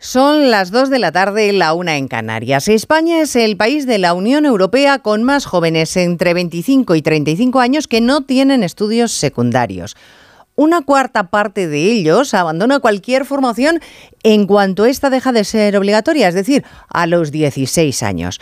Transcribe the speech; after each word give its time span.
Son 0.00 0.52
las 0.52 0.70
2 0.70 0.90
de 0.90 1.00
la 1.00 1.10
tarde, 1.10 1.52
la 1.52 1.72
una 1.72 1.96
en 1.96 2.06
Canarias. 2.06 2.68
España 2.68 3.20
es 3.20 3.34
el 3.34 3.56
país 3.56 3.84
de 3.84 3.98
la 3.98 4.14
Unión 4.14 4.46
Europea 4.46 5.00
con 5.00 5.24
más 5.24 5.44
jóvenes 5.44 5.96
entre 5.96 6.34
25 6.34 6.94
y 6.94 7.02
35 7.02 7.58
años 7.58 7.88
que 7.88 8.00
no 8.00 8.20
tienen 8.20 8.62
estudios 8.62 9.10
secundarios. 9.10 9.96
Una 10.54 10.82
cuarta 10.82 11.30
parte 11.30 11.66
de 11.66 11.82
ellos 11.82 12.32
abandona 12.32 12.78
cualquier 12.78 13.24
formación 13.24 13.80
en 14.22 14.46
cuanto 14.46 14.86
ésta 14.86 15.10
deja 15.10 15.32
de 15.32 15.42
ser 15.42 15.76
obligatoria, 15.76 16.28
es 16.28 16.34
decir, 16.34 16.62
a 16.88 17.08
los 17.08 17.32
16 17.32 18.00
años. 18.04 18.40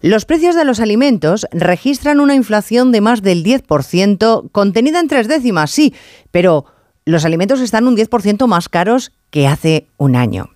Los 0.00 0.24
precios 0.24 0.54
de 0.54 0.64
los 0.64 0.80
alimentos 0.80 1.46
registran 1.52 2.18
una 2.18 2.34
inflación 2.34 2.92
de 2.92 3.02
más 3.02 3.20
del 3.20 3.44
10%, 3.44 4.50
contenida 4.52 5.00
en 5.00 5.08
tres 5.08 5.28
décimas, 5.28 5.70
sí, 5.70 5.94
pero 6.30 6.64
los 7.04 7.26
alimentos 7.26 7.60
están 7.60 7.86
un 7.86 7.94
10% 7.94 8.46
más 8.46 8.70
caros 8.70 9.12
que 9.28 9.46
hace 9.46 9.88
un 9.98 10.16
año. 10.16 10.53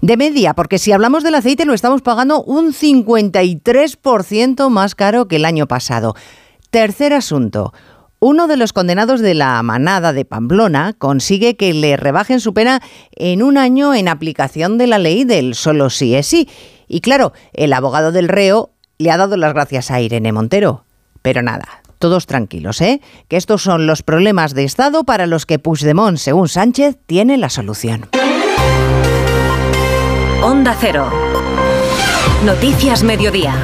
De 0.00 0.16
media, 0.16 0.54
porque 0.54 0.78
si 0.78 0.92
hablamos 0.92 1.22
del 1.22 1.34
aceite 1.34 1.64
lo 1.64 1.74
estamos 1.74 2.02
pagando 2.02 2.42
un 2.42 2.72
53% 2.72 4.68
más 4.70 4.94
caro 4.94 5.28
que 5.28 5.36
el 5.36 5.44
año 5.44 5.66
pasado. 5.66 6.14
Tercer 6.70 7.12
asunto. 7.12 7.72
Uno 8.22 8.48
de 8.48 8.58
los 8.58 8.74
condenados 8.74 9.20
de 9.20 9.34
la 9.34 9.62
manada 9.62 10.12
de 10.12 10.26
Pamplona 10.26 10.92
consigue 10.92 11.56
que 11.56 11.72
le 11.72 11.96
rebajen 11.96 12.40
su 12.40 12.52
pena 12.52 12.82
en 13.12 13.42
un 13.42 13.56
año 13.56 13.94
en 13.94 14.08
aplicación 14.08 14.76
de 14.76 14.86
la 14.86 14.98
ley 14.98 15.24
del 15.24 15.54
solo 15.54 15.88
sí 15.88 16.14
es 16.14 16.26
sí. 16.26 16.48
Y 16.86 17.00
claro, 17.00 17.32
el 17.54 17.72
abogado 17.72 18.12
del 18.12 18.28
reo 18.28 18.72
le 18.98 19.10
ha 19.10 19.16
dado 19.16 19.38
las 19.38 19.54
gracias 19.54 19.90
a 19.90 20.00
Irene 20.02 20.32
Montero. 20.32 20.84
Pero 21.22 21.40
nada, 21.40 21.82
todos 21.98 22.26
tranquilos, 22.26 22.82
¿eh? 22.82 23.00
Que 23.28 23.38
estos 23.38 23.62
son 23.62 23.86
los 23.86 24.02
problemas 24.02 24.52
de 24.52 24.64
Estado 24.64 25.04
para 25.04 25.26
los 25.26 25.46
que 25.46 25.58
Puigdemont, 25.58 26.18
según 26.18 26.48
Sánchez, 26.48 26.98
tiene 27.06 27.38
la 27.38 27.48
solución. 27.48 28.08
Onda 30.42 30.74
Cero. 30.80 31.06
Noticias 32.46 33.02
Mediodía. 33.02 33.54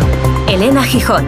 Elena 0.46 0.82
Gijón. 0.82 1.26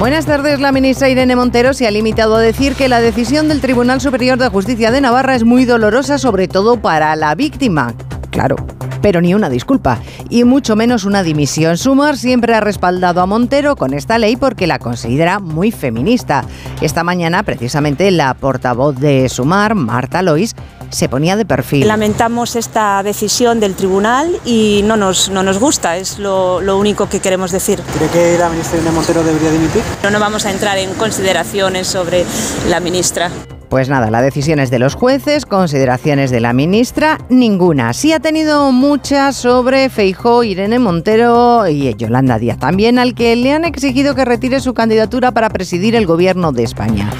Buenas 0.00 0.26
tardes. 0.26 0.58
La 0.58 0.72
ministra 0.72 1.08
Irene 1.08 1.36
Montero 1.36 1.72
se 1.72 1.86
ha 1.86 1.90
limitado 1.92 2.34
a 2.34 2.40
decir 2.40 2.74
que 2.74 2.88
la 2.88 3.00
decisión 3.00 3.46
del 3.46 3.60
Tribunal 3.60 4.00
Superior 4.00 4.36
de 4.36 4.48
Justicia 4.48 4.90
de 4.90 5.00
Navarra 5.00 5.36
es 5.36 5.44
muy 5.44 5.64
dolorosa, 5.64 6.18
sobre 6.18 6.48
todo 6.48 6.82
para 6.82 7.14
la 7.14 7.36
víctima. 7.36 7.94
Claro, 8.30 8.56
pero 9.00 9.20
ni 9.20 9.34
una 9.34 9.48
disculpa, 9.48 9.98
y 10.28 10.44
mucho 10.44 10.76
menos 10.76 11.04
una 11.04 11.22
dimisión. 11.22 11.76
Sumar 11.76 12.16
siempre 12.16 12.54
ha 12.54 12.60
respaldado 12.60 13.20
a 13.20 13.26
Montero 13.26 13.76
con 13.76 13.94
esta 13.94 14.18
ley 14.18 14.36
porque 14.36 14.66
la 14.66 14.78
considera 14.78 15.38
muy 15.38 15.70
feminista. 15.70 16.44
Esta 16.80 17.04
mañana, 17.04 17.42
precisamente, 17.42 18.10
la 18.10 18.34
portavoz 18.34 18.96
de 18.96 19.28
Sumar, 19.28 19.74
Marta 19.74 20.22
Lois, 20.22 20.54
se 20.90 21.08
ponía 21.08 21.36
de 21.36 21.44
perfil. 21.44 21.86
Lamentamos 21.86 22.56
esta 22.56 23.02
decisión 23.02 23.60
del 23.60 23.74
tribunal 23.74 24.38
y 24.44 24.82
no 24.84 24.96
nos, 24.96 25.28
no 25.28 25.42
nos 25.42 25.58
gusta, 25.58 25.96
es 25.96 26.18
lo, 26.18 26.60
lo 26.60 26.78
único 26.78 27.08
que 27.08 27.20
queremos 27.20 27.52
decir. 27.52 27.80
¿Cree 27.96 28.08
que 28.08 28.38
la 28.38 28.48
ministra 28.48 28.80
de 28.80 28.90
Montero 28.90 29.22
debería 29.22 29.50
dimitir? 29.50 29.82
No, 30.02 30.10
no 30.10 30.20
vamos 30.20 30.46
a 30.46 30.50
entrar 30.50 30.78
en 30.78 30.92
consideraciones 30.94 31.86
sobre 31.86 32.24
la 32.68 32.80
ministra. 32.80 33.30
Pues 33.68 33.90
nada, 33.90 34.10
la 34.10 34.22
decisión 34.22 34.60
es 34.60 34.70
de 34.70 34.78
los 34.78 34.94
jueces, 34.94 35.44
consideraciones 35.44 36.30
de 36.30 36.40
la 36.40 36.54
ministra, 36.54 37.18
ninguna. 37.28 37.92
Sí 37.92 38.12
ha 38.12 38.20
tenido 38.20 38.72
muchas 38.72 39.36
sobre 39.36 39.90
Feijó, 39.90 40.42
Irene 40.42 40.78
Montero 40.78 41.68
y 41.68 41.94
Yolanda 41.94 42.38
Díaz 42.38 42.58
también, 42.58 42.98
al 42.98 43.14
que 43.14 43.36
le 43.36 43.52
han 43.52 43.64
exigido 43.64 44.14
que 44.14 44.24
retire 44.24 44.60
su 44.60 44.72
candidatura 44.72 45.32
para 45.32 45.50
presidir 45.50 45.94
el 45.96 46.06
gobierno 46.06 46.52
de 46.52 46.62
España. 46.62 47.10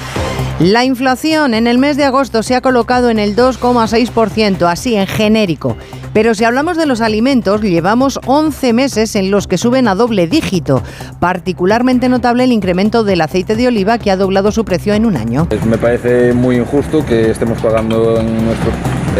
La 0.59 0.83
inflación 0.83 1.53
en 1.53 1.67
el 1.67 1.77
mes 1.77 1.95
de 1.95 2.03
agosto 2.03 2.43
se 2.43 2.53
ha 2.53 2.59
colocado 2.59 3.09
en 3.09 3.17
el 3.17 3.33
2,6%, 3.33 4.69
así 4.69 4.93
en 4.97 5.07
genérico. 5.07 5.77
Pero 6.11 6.33
si 6.33 6.43
hablamos 6.43 6.75
de 6.75 6.85
los 6.85 6.99
alimentos, 6.99 7.61
llevamos 7.61 8.19
11 8.25 8.73
meses 8.73 9.15
en 9.15 9.31
los 9.31 9.47
que 9.47 9.57
suben 9.57 9.87
a 9.87 9.95
doble 9.95 10.27
dígito. 10.27 10.83
Particularmente 11.21 12.09
notable 12.09 12.43
el 12.43 12.51
incremento 12.51 13.05
del 13.05 13.21
aceite 13.21 13.55
de 13.55 13.69
oliva 13.69 13.99
que 13.99 14.11
ha 14.11 14.17
doblado 14.17 14.51
su 14.51 14.65
precio 14.65 14.93
en 14.93 15.05
un 15.05 15.15
año. 15.15 15.47
Me 15.65 15.77
parece 15.77 16.33
muy 16.33 16.57
injusto 16.57 17.05
que 17.05 17.31
estemos 17.31 17.61
pagando 17.61 18.19
en 18.19 18.45
nuestro 18.45 18.71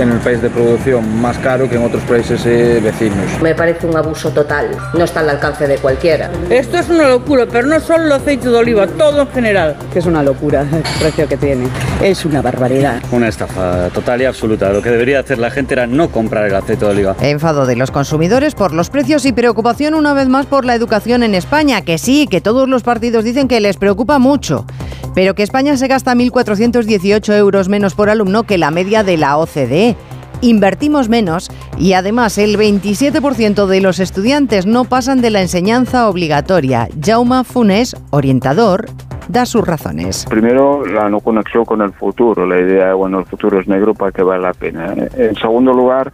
en 0.01 0.11
el 0.11 0.19
país 0.19 0.41
de 0.41 0.49
producción 0.49 1.21
más 1.21 1.37
caro 1.39 1.69
que 1.69 1.75
en 1.75 1.83
otros 1.83 2.01
países 2.03 2.45
eh, 2.45 2.79
vecinos. 2.81 3.17
Me 3.41 3.53
parece 3.53 3.85
un 3.85 3.97
abuso 3.97 4.29
total, 4.31 4.69
no 4.93 5.03
está 5.03 5.19
al 5.19 5.29
alcance 5.29 5.67
de 5.67 5.77
cualquiera. 5.77 6.29
Esto 6.49 6.77
es 6.77 6.89
una 6.89 7.07
locura, 7.09 7.45
pero 7.51 7.67
no 7.67 7.79
solo 7.79 8.05
el 8.05 8.11
aceite 8.11 8.49
de 8.49 8.55
oliva, 8.55 8.87
todo 8.87 9.21
en 9.21 9.27
general. 9.27 9.75
Que 9.91 9.99
es 9.99 10.05
una 10.05 10.23
locura 10.23 10.61
el 10.61 10.83
precio 10.99 11.27
que 11.27 11.37
tiene, 11.37 11.67
es 12.01 12.25
una 12.25 12.41
barbaridad. 12.41 13.01
Una 13.11 13.27
estafa 13.27 13.89
total 13.89 14.21
y 14.21 14.25
absoluta. 14.25 14.71
Lo 14.71 14.81
que 14.81 14.89
debería 14.89 15.19
hacer 15.19 15.37
la 15.37 15.51
gente 15.51 15.73
era 15.73 15.87
no 15.87 16.09
comprar 16.09 16.45
el 16.45 16.55
aceite 16.55 16.85
de 16.85 16.91
oliva. 16.91 17.15
Enfado 17.21 17.65
de 17.65 17.75
los 17.75 17.91
consumidores 17.91 18.55
por 18.55 18.73
los 18.73 18.89
precios 18.89 19.25
y 19.25 19.33
preocupación 19.33 19.93
una 19.93 20.13
vez 20.13 20.27
más 20.29 20.45
por 20.45 20.65
la 20.65 20.75
educación 20.75 21.23
en 21.23 21.35
España, 21.35 21.81
que 21.81 21.97
sí, 21.97 22.27
que 22.27 22.41
todos 22.41 22.69
los 22.69 22.83
partidos 22.83 23.23
dicen 23.23 23.47
que 23.47 23.59
les 23.59 23.77
preocupa 23.77 24.19
mucho, 24.19 24.65
pero 25.13 25.35
que 25.35 25.43
España 25.43 25.77
se 25.77 25.87
gasta 25.87 26.13
1.418 26.15 27.33
euros 27.37 27.69
menos 27.69 27.95
por 27.95 28.09
alumno 28.09 28.43
que 28.43 28.57
la 28.57 28.71
media 28.71 29.03
de 29.03 29.17
la 29.17 29.37
OCDE 29.37 29.95
invertimos 30.41 31.09
menos 31.09 31.49
y 31.77 31.93
además 31.93 32.37
el 32.37 32.57
27% 32.57 33.65
de 33.65 33.81
los 33.81 33.99
estudiantes 33.99 34.65
no 34.65 34.85
pasan 34.85 35.21
de 35.21 35.29
la 35.29 35.41
enseñanza 35.41 36.09
obligatoria. 36.09 36.87
Jauma 37.03 37.43
Funes, 37.43 37.95
orientador, 38.11 38.85
da 39.27 39.45
sus 39.45 39.65
razones. 39.65 40.25
Primero, 40.29 40.85
la 40.85 41.09
no 41.09 41.19
conexión 41.19 41.65
con 41.65 41.81
el 41.81 41.93
futuro, 41.93 42.45
la 42.45 42.59
idea 42.59 42.87
de, 42.87 42.93
bueno, 42.93 43.19
el 43.19 43.25
futuro 43.25 43.59
es 43.59 43.67
negro 43.67 43.93
para 43.93 44.11
que 44.11 44.23
vale 44.23 44.41
la 44.41 44.53
pena. 44.53 44.93
En 45.15 45.35
segundo 45.35 45.71
lugar, 45.73 46.11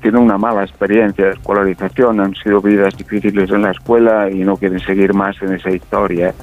tienen 0.00 0.22
una 0.22 0.38
mala 0.38 0.62
experiencia 0.62 1.26
de 1.26 1.30
escolarización, 1.32 2.20
han 2.20 2.34
sido 2.34 2.60
vidas 2.60 2.96
difíciles 2.96 3.50
en 3.50 3.62
la 3.62 3.70
escuela 3.70 4.30
y 4.30 4.44
no 4.44 4.56
quieren 4.56 4.80
seguir 4.80 5.14
más 5.14 5.40
en 5.42 5.54
esa 5.54 5.70
historia. 5.70 6.34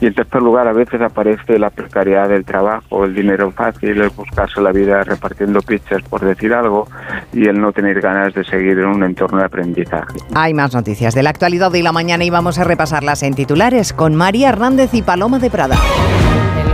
Y 0.00 0.06
en 0.06 0.14
tercer 0.14 0.42
lugar, 0.42 0.68
a 0.68 0.72
veces 0.72 1.00
aparece 1.00 1.58
la 1.58 1.70
precariedad 1.70 2.28
del 2.28 2.44
trabajo, 2.44 3.04
el 3.04 3.14
dinero 3.14 3.50
fácil, 3.50 4.00
el 4.00 4.10
buscarse 4.10 4.60
la 4.60 4.72
vida 4.72 5.04
repartiendo 5.04 5.60
pizzas, 5.60 6.02
por 6.02 6.24
decir 6.24 6.52
algo, 6.52 6.88
y 7.32 7.46
el 7.46 7.60
no 7.60 7.72
tener 7.72 8.00
ganas 8.00 8.34
de 8.34 8.44
seguir 8.44 8.78
en 8.78 8.86
un 8.86 9.04
entorno 9.04 9.38
de 9.38 9.44
aprendizaje. 9.44 10.18
Hay 10.34 10.54
más 10.54 10.74
noticias 10.74 11.14
de 11.14 11.22
la 11.22 11.30
actualidad 11.30 11.70
de 11.70 11.82
la 11.82 11.92
mañana 11.92 12.24
y 12.24 12.30
vamos 12.30 12.58
a 12.58 12.64
repasarlas 12.64 13.22
en 13.22 13.34
titulares 13.34 13.92
con 13.92 14.14
María 14.14 14.48
Hernández 14.48 14.94
y 14.94 15.02
Paloma 15.02 15.38
de 15.38 15.50
Prada. 15.50 15.76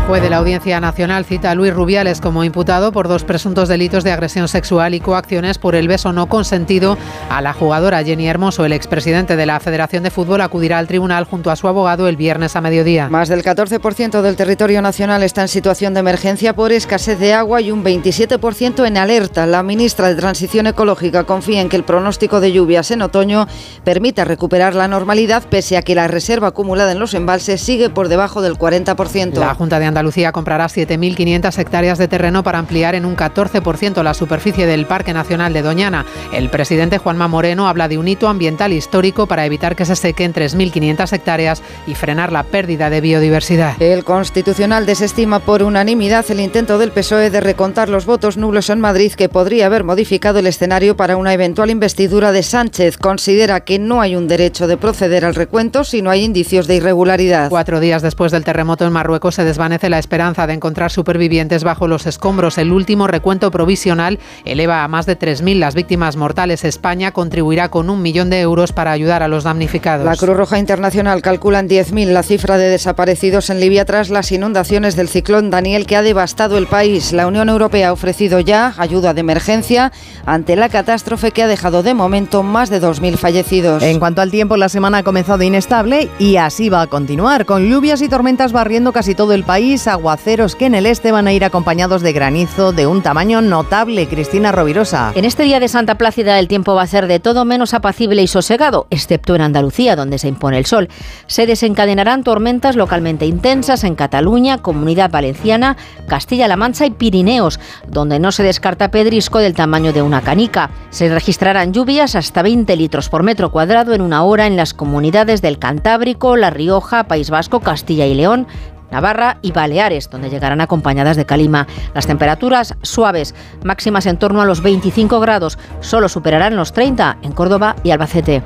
El 0.05 0.09
juez 0.09 0.23
de 0.23 0.29
la 0.29 0.37
Audiencia 0.37 0.79
Nacional 0.81 1.25
cita 1.25 1.51
a 1.51 1.55
Luis 1.55 1.73
Rubiales 1.73 2.21
como 2.21 2.45
imputado 2.45 2.93
por 2.93 3.09
dos 3.09 3.25
presuntos 3.25 3.71
delitos 3.71 4.05
de 4.05 4.13
agresión 4.13 4.49
sexual 4.49 4.93
y 4.93 5.01
coacciones 5.01 5.57
por 5.57 5.75
el 5.75 5.89
beso 5.89 6.13
no 6.13 6.27
consentido 6.27 6.99
a 7.31 7.41
la 7.41 7.55
jugadora 7.55 8.05
Jenny 8.05 8.29
Hermoso. 8.29 8.67
El 8.67 8.75
expresidente 8.75 9.35
de 9.35 9.47
la 9.47 9.61
Federación 9.61 10.03
de 10.03 10.11
Fútbol 10.11 10.43
acudirá 10.43 10.79
al 10.79 10.89
tribunal 10.89 11.25
junto 11.25 11.51
a 11.51 11.57
su 11.57 11.69
abogado 11.69 12.07
el 12.07 12.19
viernes 12.19 12.55
a 12.55 12.61
mediodía. 12.61 13.09
Más 13.09 13.31
del 13.31 13.43
14% 13.43 14.21
del 14.21 14.37
territorio 14.37 14.83
nacional 14.83 15.23
está 15.23 15.41
en 15.41 15.49
situación 15.49 15.95
de 15.95 16.01
emergencia 16.01 16.55
por 16.55 16.71
escasez 16.71 17.19
de 17.19 17.33
agua 17.33 17.63
y 17.63 17.71
un 17.71 17.83
27% 17.83 18.87
en 18.87 18.99
alerta. 18.99 19.47
La 19.47 19.63
ministra 19.63 20.09
de 20.09 20.17
Transición 20.17 20.67
Ecológica 20.67 21.25
confía 21.25 21.63
en 21.63 21.71
que 21.71 21.77
el 21.77 21.85
pronóstico 21.85 22.41
de 22.41 22.53
lluvias 22.53 22.91
en 22.91 23.01
otoño 23.01 23.49
permita 23.85 24.27
recuperar 24.27 24.75
la 24.75 24.87
normalidad 24.87 25.45
pese 25.49 25.79
a 25.79 25.83
que 25.83 25.95
la 25.95 26.09
reserva 26.09 26.49
acumulada 26.49 26.93
en 26.93 26.99
los 26.99 27.15
embalses 27.15 27.63
sigue 27.63 27.89
por 27.89 28.09
debajo 28.09 28.43
del 28.43 28.59
40%. 28.59 29.39
La 29.39 29.55
Junta 29.55 29.79
de 29.79 29.94
Andalucía 29.95 30.33
comprará 30.33 30.67
7.500 30.67 31.57
hectáreas 31.57 31.99
de 31.99 32.09
terreno 32.09 32.43
para 32.43 32.59
ampliar 32.59 32.97
en 32.97 33.05
un 33.05 33.17
14% 33.17 34.03
la 34.03 34.13
superficie 34.13 34.67
del 34.67 34.87
Parque 34.87 35.15
Nacional 35.15 35.53
de 35.53 35.63
Doñana. 35.63 36.05
El 36.33 36.51
presidente 36.51 36.99
Juanma 36.99 37.29
Moreno 37.29 37.69
habla 37.69 37.87
de 37.87 37.97
un 37.97 38.09
hito 38.09 38.27
ambiental 38.27 38.73
histórico 38.73 39.29
para 39.29 39.47
evitar 39.47 39.77
que 39.77 39.85
se 39.85 39.95
sequen 39.95 40.35
3.500 40.35 41.13
hectáreas 41.13 41.63
y 41.87 41.95
frenar 41.95 42.33
la 42.33 42.43
pérdida 42.43 42.91
de 42.91 43.01
biodiversidad. 43.01 43.81
El 43.81 44.03
Constitucional 44.03 44.85
desestima 44.85 45.39
por 45.39 45.63
unanimidad 45.63 46.29
el 46.29 46.41
intento 46.41 46.77
del 46.79 46.91
PSOE 46.91 47.31
de 47.31 47.41
recontar 47.41 47.89
los 47.89 48.05
votos 48.05 48.37
nulos 48.37 48.71
en 48.71 48.81
Madrid 48.81 49.13
que 49.13 49.29
podría 49.29 49.67
haber 49.67 49.85
modificado 49.85 50.41
el 50.41 50.49
escenario 50.49 50.97
para 50.97 51.17
una 51.17 51.35
eventual 51.35 51.71
investidura 51.71 52.33
de 52.33 52.43
Sánchez. 52.43 52.99
Considera 52.99 53.61
que 53.61 53.79
no 53.79 54.01
hay 54.01 54.17
un 54.17 54.27
derecho 54.27 54.67
de 54.67 54.77
proceder 54.77 55.25
al 55.25 55.37
recuento 55.37 55.85
si 55.85 56.03
no 56.03 56.11
hay 56.11 56.25
indicios 56.25 56.67
de 56.67 56.75
irregularidad. 56.75 57.49
Cuatro 57.49 57.79
días 57.79 58.03
después 58.03 58.33
del 58.33 58.43
terremoto 58.43 58.85
en 58.85 58.93
Marruecos 58.93 59.37
se 59.37 59.45
desvanece 59.45 59.84
la 59.91 59.99
esperanza 59.99 60.47
de 60.47 60.55
encontrar 60.55 60.91
supervivientes 60.91 61.65
bajo 61.65 61.89
los 61.89 62.07
escombros. 62.07 62.59
El 62.59 62.73
último 62.73 63.07
recuento 63.07 63.51
provisional 63.51 64.19
eleva 64.45 64.85
a 64.85 64.89
más 64.89 65.07
de 65.07 65.19
3.000 65.19 65.59
las 65.59 65.75
víctimas 65.75 66.17
mortales. 66.17 66.65
España 66.65 67.13
contribuirá 67.13 67.71
con 67.71 67.91
un 67.91 68.03
millón 68.03 68.31
de 68.31 68.41
euros 68.41 68.73
para 68.73 68.93
ayudar 68.93 69.23
a 69.23 69.29
los 69.29 69.45
damnificados. 69.45 70.05
La 70.05 70.17
Cruz 70.17 70.37
Roja 70.37 70.59
Internacional 70.59 71.23
calcula 71.23 71.61
en 71.61 71.69
10.000 71.69 72.07
la 72.07 72.23
cifra 72.23 72.59
de 72.59 72.69
desaparecidos 72.69 73.51
en 73.51 73.61
Libia 73.61 73.85
tras 73.85 74.11
las 74.11 74.33
inundaciones 74.33 74.97
del 74.97 75.09
ciclón 75.09 75.51
Daniel 75.51 75.87
que 75.87 75.97
ha 75.97 76.03
devastado 76.03 76.59
el 76.59 76.67
país. 76.67 77.13
La 77.13 77.27
Unión 77.27 77.49
Europea 77.49 77.89
ha 77.89 77.93
ofrecido 77.93 78.41
ya 78.41 78.75
ayuda 78.79 79.15
de 79.15 79.21
emergencia 79.21 79.93
ante 80.27 80.57
la 80.57 80.69
catástrofe 80.69 81.31
que 81.31 81.43
ha 81.43 81.47
dejado 81.47 81.83
de 81.83 81.95
momento 81.95 82.43
más 82.43 82.71
de 82.71 82.81
2.000 82.81 83.17
fallecidos. 83.17 83.83
En 83.83 83.99
cuanto 83.99 84.23
al 84.23 84.31
tiempo, 84.31 84.57
la 84.57 84.69
semana 84.69 84.99
ha 84.99 85.03
comenzado 85.03 85.43
inestable 85.43 86.09
y 86.19 86.37
así 86.37 86.69
va 86.69 86.83
a 86.83 86.87
continuar, 86.87 87.47
con 87.47 87.69
lluvias 87.69 88.03
y 88.03 88.09
tormentas 88.09 88.53
barriendo 88.53 88.93
casi 88.93 89.15
todo 89.15 89.33
el 89.33 89.45
país 89.45 89.74
aguaceros 89.75 90.55
que 90.55 90.67
en 90.67 90.77
el 90.77 90.87
este 90.87 91.11
van 91.11 91.27
a 91.27 91.33
ir 91.33 91.45
acompañados 91.45 92.01
de 92.01 92.13
granizo 92.13 92.73
de 92.73 92.87
un 92.87 93.03
tamaño 93.03 93.41
notable. 93.41 94.07
Cristina 94.07 94.53
Rovirosa. 94.53 95.13
En 95.17 95.25
este 95.25 95.43
día 95.43 95.59
de 95.59 95.67
Santa 95.67 95.97
Plácida 95.97 96.39
el 96.39 96.47
tiempo 96.47 96.75
va 96.75 96.83
a 96.83 96.87
ser 96.87 97.09
de 97.09 97.19
todo 97.19 97.45
menos 97.45 97.75
apacible 97.75 98.23
y 98.23 98.29
sosegado, 98.29 98.87
excepto 98.91 99.35
en 99.35 99.43
Andalucía, 99.43 99.97
donde 99.97 100.19
se 100.19 100.29
impone 100.29 100.59
el 100.59 100.67
sol. 100.67 100.89
Se 101.27 101.47
desencadenarán 101.47 102.23
tormentas 102.23 102.77
localmente 102.77 103.27
intensas 103.27 103.83
en 103.83 103.97
Cataluña, 103.97 104.59
Comunidad 104.59 105.11
Valenciana, 105.11 105.77
Castilla-La 106.07 106.57
Mancha 106.57 106.87
y 106.87 106.91
Pirineos, 106.91 107.59
donde 107.89 108.21
no 108.21 108.31
se 108.31 108.45
descarta 108.45 108.93
pedrisco 108.93 109.41
del 109.41 109.55
tamaño 109.55 109.93
de 109.93 110.03
una 110.03 110.21
canica. 110.21 110.71
Se 110.91 111.09
registrarán 111.09 111.73
lluvias 111.73 112.15
hasta 112.15 112.43
20 112.43 112.77
litros 112.77 113.09
por 113.09 113.25
metro 113.25 113.51
cuadrado 113.51 113.93
en 113.93 114.03
una 114.03 114.23
hora 114.23 114.47
en 114.47 114.57
las 114.57 114.73
comunidades 114.73 115.43
del 115.43 115.59
Cantábrico, 115.59 116.37
La 116.37 116.51
Rioja, 116.51 117.05
País 117.05 117.31
Vasco, 117.31 117.59
Castilla 117.59 118.07
y 118.07 118.15
León, 118.15 118.47
Navarra 118.95 119.39
y 119.43 119.51
Baleares, 119.51 120.09
donde 120.09 120.31
llegarán 120.31 120.61
acompañadas 120.61 121.17
de 121.17 121.27
calima. 121.27 121.67
Las 121.95 122.07
temperaturas 122.07 122.77
suaves, 122.83 123.35
máximas 123.65 124.07
en 124.07 124.19
torno 124.19 124.41
a 124.41 124.47
los 124.47 124.63
25 124.63 125.19
grados, 125.19 125.59
solo 125.81 126.09
superarán 126.09 126.55
los 126.55 126.73
30 126.73 127.19
en 127.23 127.33
Córdoba 127.33 127.75
y 127.83 127.91
Albacete. 127.91 128.43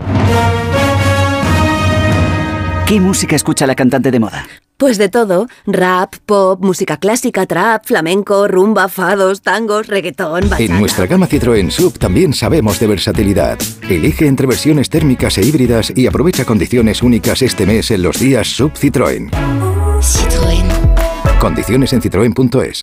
¿Qué 2.87 2.99
música 2.99 3.37
escucha 3.37 3.67
la 3.67 3.75
cantante 3.75 4.11
de 4.11 4.21
moda? 4.21 4.47
Pues 4.79 4.97
de 4.97 5.11
todo, 5.11 5.49
rap, 5.67 6.15
pop, 6.25 6.65
música 6.65 6.97
clásica, 6.97 7.45
trap, 7.45 7.85
flamenco, 7.85 8.49
rumba, 8.49 8.89
fados, 8.89 9.43
tangos, 9.43 9.89
reggaetón, 9.89 10.49
bachata. 10.49 10.63
En 10.63 10.79
nuestra 10.79 11.07
gama 11.07 11.29
Citroën 11.29 11.71
Sub 11.71 11.99
también 11.99 12.33
sabemos 12.33 12.81
de 12.81 12.87
versatilidad. 12.87 13.59
Elige 13.91 14.27
entre 14.27 14.47
versiones 14.47 14.89
térmicas 14.89 15.37
e 15.37 15.43
híbridas 15.45 15.93
y 15.95 16.07
aprovecha 16.07 16.47
condiciones 16.47 17.03
únicas 17.03 17.43
este 17.43 17.67
mes 17.67 17.91
en 17.91 18.03
los 18.03 18.19
días 18.19 18.47
Sub 18.47 18.73
Citroën. 18.73 19.68
Citroën. 20.01 20.69
Condiciones 21.41 21.93
en 21.93 22.03
citroen.es. 22.03 22.83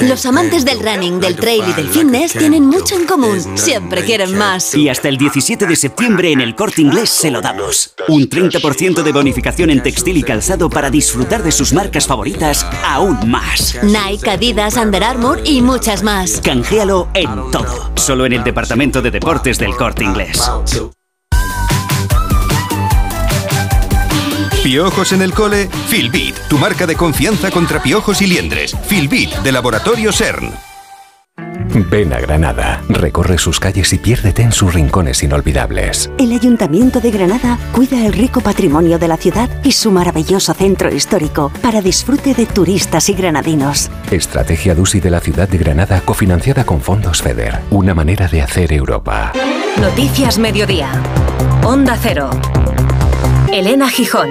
Los 0.00 0.26
amantes 0.26 0.64
del 0.64 0.80
running, 0.80 1.20
del 1.20 1.36
trail 1.36 1.62
y 1.68 1.72
del 1.74 1.88
fitness 1.88 2.32
tienen 2.32 2.66
mucho 2.66 2.96
en 2.96 3.06
común. 3.06 3.40
Siempre 3.56 4.04
quieren 4.04 4.36
más. 4.36 4.74
Y 4.74 4.88
hasta 4.88 5.08
el 5.08 5.16
17 5.16 5.66
de 5.66 5.76
septiembre 5.76 6.32
en 6.32 6.40
el 6.40 6.54
corte 6.54 6.82
inglés 6.82 7.10
se 7.10 7.30
lo 7.30 7.40
damos. 7.40 7.94
Un 8.08 8.28
30% 8.28 9.02
de 9.02 9.12
bonificación 9.12 9.70
en 9.70 9.82
textil 9.82 10.16
y 10.16 10.22
calzado 10.22 10.70
para 10.70 10.90
disfrutar 10.90 11.42
de 11.42 11.52
sus 11.52 11.72
marcas 11.72 12.06
favoritas 12.06 12.66
aún 12.84 13.30
más. 13.30 13.78
Nike, 13.82 14.30
Adidas, 14.30 14.76
Under 14.76 15.04
Armour 15.04 15.40
y 15.44 15.60
muchas 15.62 16.02
más. 16.02 16.40
Canjealo 16.42 17.08
en 17.14 17.50
todo. 17.50 17.92
Solo 17.96 18.26
en 18.26 18.32
el 18.32 18.44
departamento 18.44 19.02
de 19.02 19.10
deportes 19.10 19.58
del 19.58 19.76
corte 19.76 20.04
inglés. 20.04 20.40
¿Piojos 24.62 25.12
en 25.12 25.22
el 25.22 25.34
cole? 25.34 25.68
Filbit, 25.88 26.36
tu 26.48 26.56
marca 26.56 26.86
de 26.86 26.94
confianza 26.94 27.50
contra 27.50 27.82
piojos 27.82 28.22
y 28.22 28.28
liendres. 28.28 28.76
Filbit, 28.86 29.34
de 29.38 29.50
Laboratorio 29.50 30.12
CERN. 30.12 30.52
Ven 31.90 32.12
a 32.12 32.20
Granada, 32.20 32.80
recorre 32.88 33.38
sus 33.38 33.58
calles 33.58 33.92
y 33.92 33.98
piérdete 33.98 34.42
en 34.42 34.52
sus 34.52 34.72
rincones 34.72 35.24
inolvidables. 35.24 36.12
El 36.16 36.32
Ayuntamiento 36.32 37.00
de 37.00 37.10
Granada 37.10 37.58
cuida 37.72 38.06
el 38.06 38.12
rico 38.12 38.40
patrimonio 38.40 39.00
de 39.00 39.08
la 39.08 39.16
ciudad 39.16 39.50
y 39.64 39.72
su 39.72 39.90
maravilloso 39.90 40.54
centro 40.54 40.94
histórico 40.94 41.50
para 41.60 41.80
disfrute 41.80 42.32
de 42.32 42.46
turistas 42.46 43.08
y 43.08 43.14
granadinos. 43.14 43.90
Estrategia 44.12 44.76
DUSI 44.76 45.00
de 45.00 45.10
la 45.10 45.20
ciudad 45.20 45.48
de 45.48 45.58
Granada 45.58 46.02
cofinanciada 46.02 46.64
con 46.64 46.80
fondos 46.80 47.20
FEDER. 47.20 47.62
Una 47.70 47.94
manera 47.94 48.28
de 48.28 48.42
hacer 48.42 48.72
Europa. 48.72 49.32
Noticias 49.80 50.38
Mediodía. 50.38 50.92
Onda 51.64 51.98
Cero. 52.00 52.30
Elena 53.52 53.90
Gijón. 53.90 54.30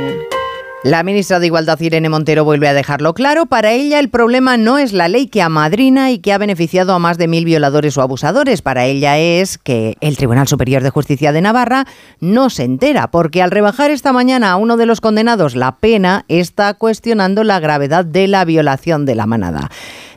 La 0.84 1.04
ministra 1.04 1.40
de 1.40 1.46
Igualdad 1.46 1.80
Irene 1.80 2.10
Montero 2.10 2.44
vuelve 2.44 2.68
a 2.68 2.74
dejarlo 2.74 3.14
claro. 3.14 3.46
Para 3.46 3.72
ella 3.72 4.00
el 4.00 4.10
problema 4.10 4.58
no 4.58 4.80
es 4.80 4.94
la 4.94 5.08
ley 5.10 5.28
que 5.28 5.44
amadrina 5.44 6.10
y 6.10 6.18
que 6.18 6.34
ha 6.34 6.40
beneficiado 6.40 6.96
a 6.96 6.98
más 6.98 7.20
de 7.20 7.28
mil 7.28 7.46
violadores 7.46 7.96
o 8.00 8.02
abusadores. 8.02 8.64
Para 8.64 8.86
ella 8.86 9.20
es 9.20 9.60
que 9.60 9.96
el 10.02 10.18
Tribunal 10.18 10.48
Superior 10.48 10.82
de 10.82 10.90
Justicia 10.90 11.32
de 11.34 11.42
Navarra 11.42 11.86
no 12.20 12.50
se 12.50 12.64
entera, 12.64 13.12
porque 13.12 13.44
al 13.44 13.52
rebajar 13.52 13.92
esta 13.92 14.12
mañana 14.12 14.50
a 14.50 14.56
uno 14.56 14.76
de 14.76 14.88
los 14.88 15.02
condenados 15.02 15.56
la 15.56 15.76
pena 15.76 16.26
está 16.28 16.74
cuestionando 16.74 17.44
la 17.44 17.60
gravedad 17.60 18.04
de 18.04 18.28
la 18.28 18.44
violación 18.44 19.06
de 19.06 19.14
la 19.14 19.28
manada. 19.28 19.70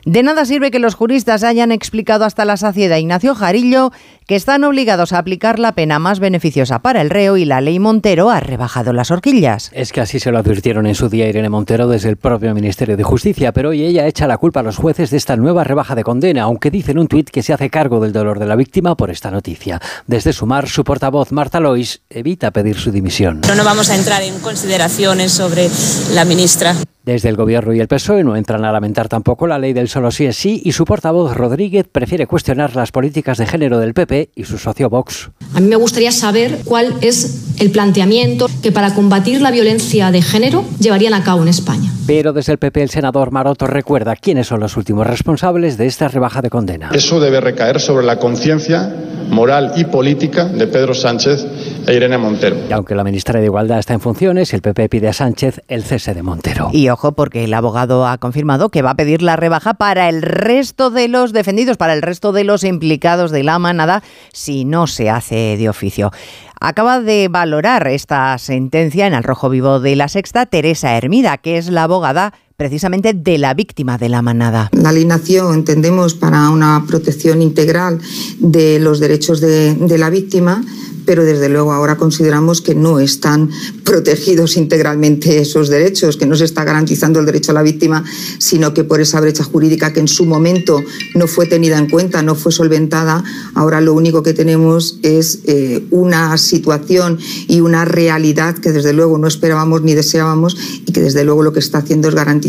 De 0.05 0.21
nada 0.21 0.45
sirve 0.45 0.69
que 0.69 0.77
los 0.77 0.93
juristas 0.93 1.43
hayan 1.43 1.71
explicado 1.71 2.25
hasta 2.25 2.45
la 2.45 2.57
saciedad 2.57 2.97
Ignacio 2.97 3.33
Jarillo 3.33 3.91
que 4.27 4.35
están 4.35 4.63
obligados 4.63 5.13
a 5.13 5.17
aplicar 5.17 5.57
la 5.57 5.73
pena 5.73 5.97
más 5.97 6.19
beneficiosa 6.19 6.79
para 6.79 7.01
el 7.01 7.09
reo 7.09 7.37
y 7.37 7.45
la 7.45 7.59
ley 7.59 7.79
Montero 7.79 8.29
ha 8.29 8.39
rebajado 8.39 8.93
las 8.93 9.09
horquillas. 9.09 9.71
Es 9.73 9.91
que 9.91 10.01
así 10.01 10.19
se 10.19 10.31
lo 10.31 10.37
advirtieron 10.37 10.85
en 10.85 10.93
su 10.93 11.09
día 11.09 11.27
Irene 11.27 11.49
Montero 11.49 11.87
desde 11.87 12.09
el 12.09 12.17
propio 12.17 12.53
Ministerio 12.53 12.97
de 12.97 13.03
Justicia, 13.03 13.51
pero 13.51 13.69
hoy 13.69 13.83
ella 13.83 14.05
echa 14.05 14.27
la 14.27 14.37
culpa 14.37 14.59
a 14.59 14.63
los 14.63 14.77
jueces 14.77 15.09
de 15.09 15.17
esta 15.17 15.35
nueva 15.37 15.63
rebaja 15.63 15.95
de 15.95 16.03
condena, 16.03 16.43
aunque 16.43 16.69
dice 16.69 16.91
en 16.91 16.99
un 16.99 17.07
tuit 17.07 17.29
que 17.29 17.41
se 17.41 17.53
hace 17.53 17.71
cargo 17.71 17.99
del 17.99 18.13
dolor 18.13 18.37
de 18.37 18.45
la 18.45 18.55
víctima 18.55 18.95
por 18.95 19.09
esta 19.09 19.31
noticia. 19.31 19.79
Desde 20.05 20.33
Sumar, 20.33 20.67
su 20.67 20.83
portavoz 20.83 21.31
Marta 21.31 21.59
Lois 21.59 22.01
evita 22.11 22.51
pedir 22.51 22.77
su 22.77 22.91
dimisión. 22.91 23.41
No, 23.47 23.55
no 23.55 23.63
vamos 23.63 23.89
a 23.89 23.95
entrar 23.95 24.21
en 24.21 24.39
consideraciones 24.39 25.31
sobre 25.31 25.69
la 26.13 26.25
ministra. 26.25 26.75
Desde 27.05 27.29
el 27.29 27.35
Gobierno 27.35 27.71
y 27.71 27.79
el 27.79 27.87
PSOE 27.87 28.23
no 28.23 28.35
entran 28.35 28.65
a 28.65 28.71
lamentar 28.71 29.07
tampoco 29.07 29.45
la 29.45 29.59
ley 29.59 29.73
del 29.73 29.87
solo 29.95 30.11
sí 30.11 30.25
es 30.25 30.35
sí 30.35 30.61
y 30.65 30.73
su 30.73 30.83
portavoz 30.83 31.37
Rodríguez 31.37 31.85
prefiere 31.89 32.27
cuestionar 32.27 32.75
las 32.75 32.91
políticas 32.91 33.37
de 33.37 33.45
género 33.45 33.79
del 33.79 33.93
PP 33.93 34.31
y 34.35 34.43
su 34.43 34.57
socio 34.57 34.89
Vox. 34.89 35.29
A 35.53 35.61
mí 35.61 35.69
me 35.69 35.77
gustaría 35.77 36.11
saber 36.11 36.63
cuál 36.65 36.95
es 36.99 37.55
el 37.61 37.71
planteamiento 37.71 38.47
que 38.61 38.73
para 38.73 38.93
combatir 38.93 39.39
la 39.39 39.51
violencia 39.51 40.11
de 40.11 40.21
género 40.21 40.65
llevarían 40.81 41.13
a 41.13 41.23
cabo 41.23 41.43
en 41.43 41.47
España. 41.47 41.89
Pero 42.05 42.33
desde 42.33 42.51
el 42.51 42.57
PP 42.57 42.83
el 42.83 42.89
senador 42.89 43.31
Maroto 43.31 43.67
recuerda 43.67 44.17
quiénes 44.17 44.47
son 44.47 44.59
los 44.59 44.75
últimos 44.75 45.07
responsables 45.07 45.77
de 45.77 45.85
esta 45.85 46.09
rebaja 46.09 46.41
de 46.41 46.49
condena. 46.49 46.89
Eso 46.93 47.21
debe 47.21 47.39
recaer 47.39 47.79
sobre 47.79 48.05
la 48.05 48.19
conciencia 48.19 48.93
moral 49.29 49.73
y 49.75 49.85
política 49.85 50.45
de 50.45 50.67
Pedro 50.67 50.93
Sánchez 50.93 51.45
e 51.87 51.93
Irene 51.93 52.17
Montero. 52.17 52.57
Y 52.69 52.73
aunque 52.73 52.95
la 52.95 53.03
ministra 53.03 53.39
de 53.39 53.45
Igualdad 53.45 53.79
está 53.79 53.93
en 53.93 54.01
funciones, 54.01 54.53
el 54.53 54.61
PP 54.61 54.89
pide 54.89 55.07
a 55.07 55.13
Sánchez 55.13 55.61
el 55.67 55.83
cese 55.83 56.13
de 56.13 56.23
Montero. 56.23 56.69
Y 56.71 56.89
ojo, 56.89 57.13
porque 57.13 57.43
el 57.43 57.53
abogado 57.53 58.07
ha 58.07 58.17
confirmado 58.17 58.69
que 58.69 58.81
va 58.81 58.91
a 58.91 58.95
pedir 58.95 59.21
la 59.21 59.35
rebaja 59.35 59.73
para 59.75 60.09
el 60.09 60.21
resto 60.21 60.89
de 60.89 61.07
los 61.07 61.33
defendidos, 61.33 61.77
para 61.77 61.93
el 61.93 62.01
resto 62.01 62.31
de 62.31 62.43
los 62.43 62.63
implicados 62.63 63.31
de 63.31 63.43
la 63.43 63.59
manada, 63.59 64.03
si 64.33 64.65
no 64.65 64.87
se 64.87 65.09
hace 65.09 65.57
de 65.57 65.69
oficio. 65.69 66.11
Acaba 66.59 67.01
de 67.01 67.27
valorar 67.29 67.87
esta 67.87 68.37
sentencia 68.37 69.07
en 69.07 69.13
el 69.13 69.23
rojo 69.23 69.49
vivo 69.49 69.79
de 69.79 69.95
la 69.95 70.07
sexta 70.07 70.45
Teresa 70.45 70.97
Hermida, 70.97 71.37
que 71.37 71.57
es 71.57 71.69
la 71.69 71.83
abogada 71.83 72.33
precisamente 72.57 73.13
de 73.13 73.37
la 73.37 73.53
víctima 73.53 73.97
de 73.97 74.09
la 74.09 74.21
manada. 74.21 74.69
La 74.71 74.91
ley 74.91 75.05
nació, 75.05 75.53
entendemos, 75.53 76.13
para 76.13 76.49
una 76.49 76.85
protección 76.87 77.41
integral 77.41 77.99
de 78.39 78.79
los 78.79 78.99
derechos 78.99 79.41
de, 79.41 79.73
de 79.73 79.97
la 79.97 80.09
víctima 80.09 80.63
pero 81.05 81.23
desde 81.23 81.49
luego 81.49 81.71
ahora 81.71 81.95
consideramos 81.97 82.61
que 82.61 82.75
no 82.75 82.99
están 82.99 83.49
protegidos 83.83 84.57
integralmente 84.57 85.39
esos 85.39 85.69
derechos, 85.69 86.17
que 86.17 86.25
no 86.25 86.35
se 86.35 86.45
está 86.45 86.63
garantizando 86.63 87.19
el 87.19 87.25
derecho 87.25 87.51
a 87.51 87.53
la 87.53 87.61
víctima, 87.61 88.03
sino 88.39 88.73
que 88.73 88.83
por 88.83 88.99
esa 88.99 89.21
brecha 89.21 89.43
jurídica 89.43 89.93
que 89.93 89.99
en 89.99 90.07
su 90.07 90.25
momento 90.25 90.81
no 91.13 91.27
fue 91.27 91.45
tenida 91.45 91.77
en 91.77 91.89
cuenta, 91.89 92.21
no 92.21 92.35
fue 92.35 92.51
solventada, 92.51 93.23
ahora 93.53 93.81
lo 93.81 93.93
único 93.93 94.23
que 94.23 94.33
tenemos 94.33 94.99
es 95.03 95.39
eh, 95.45 95.85
una 95.91 96.37
situación 96.37 97.19
y 97.47 97.61
una 97.61 97.85
realidad 97.85 98.57
que 98.57 98.71
desde 98.71 98.93
luego 98.93 99.17
no 99.17 99.27
esperábamos 99.27 99.83
ni 99.83 99.93
deseábamos 99.93 100.57
y 100.85 100.91
que 100.91 101.01
desde 101.01 101.23
luego 101.23 101.43
lo 101.43 101.53
que 101.53 101.59
está 101.59 101.79
haciendo 101.79 102.09
es 102.09 102.15
garantizar 102.15 102.44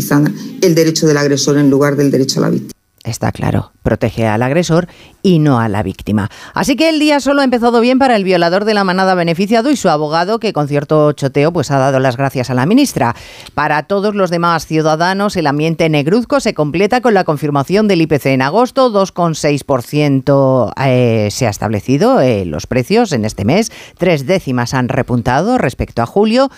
el 0.61 0.75
derecho 0.75 1.07
del 1.07 1.17
agresor 1.17 1.57
en 1.57 1.69
lugar 1.69 1.95
del 1.95 2.11
derecho 2.11 2.39
a 2.39 2.43
la 2.43 2.49
víctima. 2.49 2.71
Está 3.07 3.31
claro, 3.31 3.71
protege 3.83 4.27
al 4.27 4.43
agresor 4.43 4.89
y 5.23 5.39
no 5.39 5.61
a 5.61 5.69
la 5.69 5.81
víctima. 5.81 6.29
Así 6.53 6.75
que 6.75 6.89
el 6.89 6.99
día 6.99 7.21
solo 7.21 7.39
ha 7.39 7.45
empezado 7.45 7.79
bien 7.79 7.99
para 7.99 8.17
el 8.17 8.25
violador 8.25 8.65
de 8.65 8.73
la 8.73 8.83
manada 8.83 9.15
beneficiado 9.15 9.71
y 9.71 9.77
su 9.77 9.87
abogado, 9.87 10.39
que 10.39 10.51
con 10.51 10.67
cierto 10.67 11.13
choteo 11.13 11.53
pues 11.53 11.71
ha 11.71 11.77
dado 11.77 12.01
las 12.01 12.17
gracias 12.17 12.49
a 12.49 12.53
la 12.53 12.65
ministra. 12.65 13.15
Para 13.53 13.83
todos 13.83 14.13
los 14.13 14.29
demás 14.29 14.65
ciudadanos, 14.65 15.37
el 15.37 15.47
ambiente 15.47 15.87
negruzco 15.87 16.41
se 16.41 16.53
completa 16.53 16.99
con 16.99 17.13
la 17.13 17.23
confirmación 17.23 17.87
del 17.87 18.01
IPC 18.01 18.25
en 18.25 18.41
agosto, 18.41 18.91
2,6% 18.91 20.73
eh, 20.85 21.29
se 21.31 21.47
ha 21.47 21.49
establecido 21.49 22.19
eh, 22.19 22.43
los 22.43 22.67
precios 22.67 23.13
en 23.13 23.23
este 23.23 23.45
mes, 23.45 23.71
tres 23.97 24.27
décimas 24.27 24.73
han 24.73 24.89
repuntado 24.89 25.57
respecto 25.57 26.01
a 26.01 26.05
julio 26.05 26.49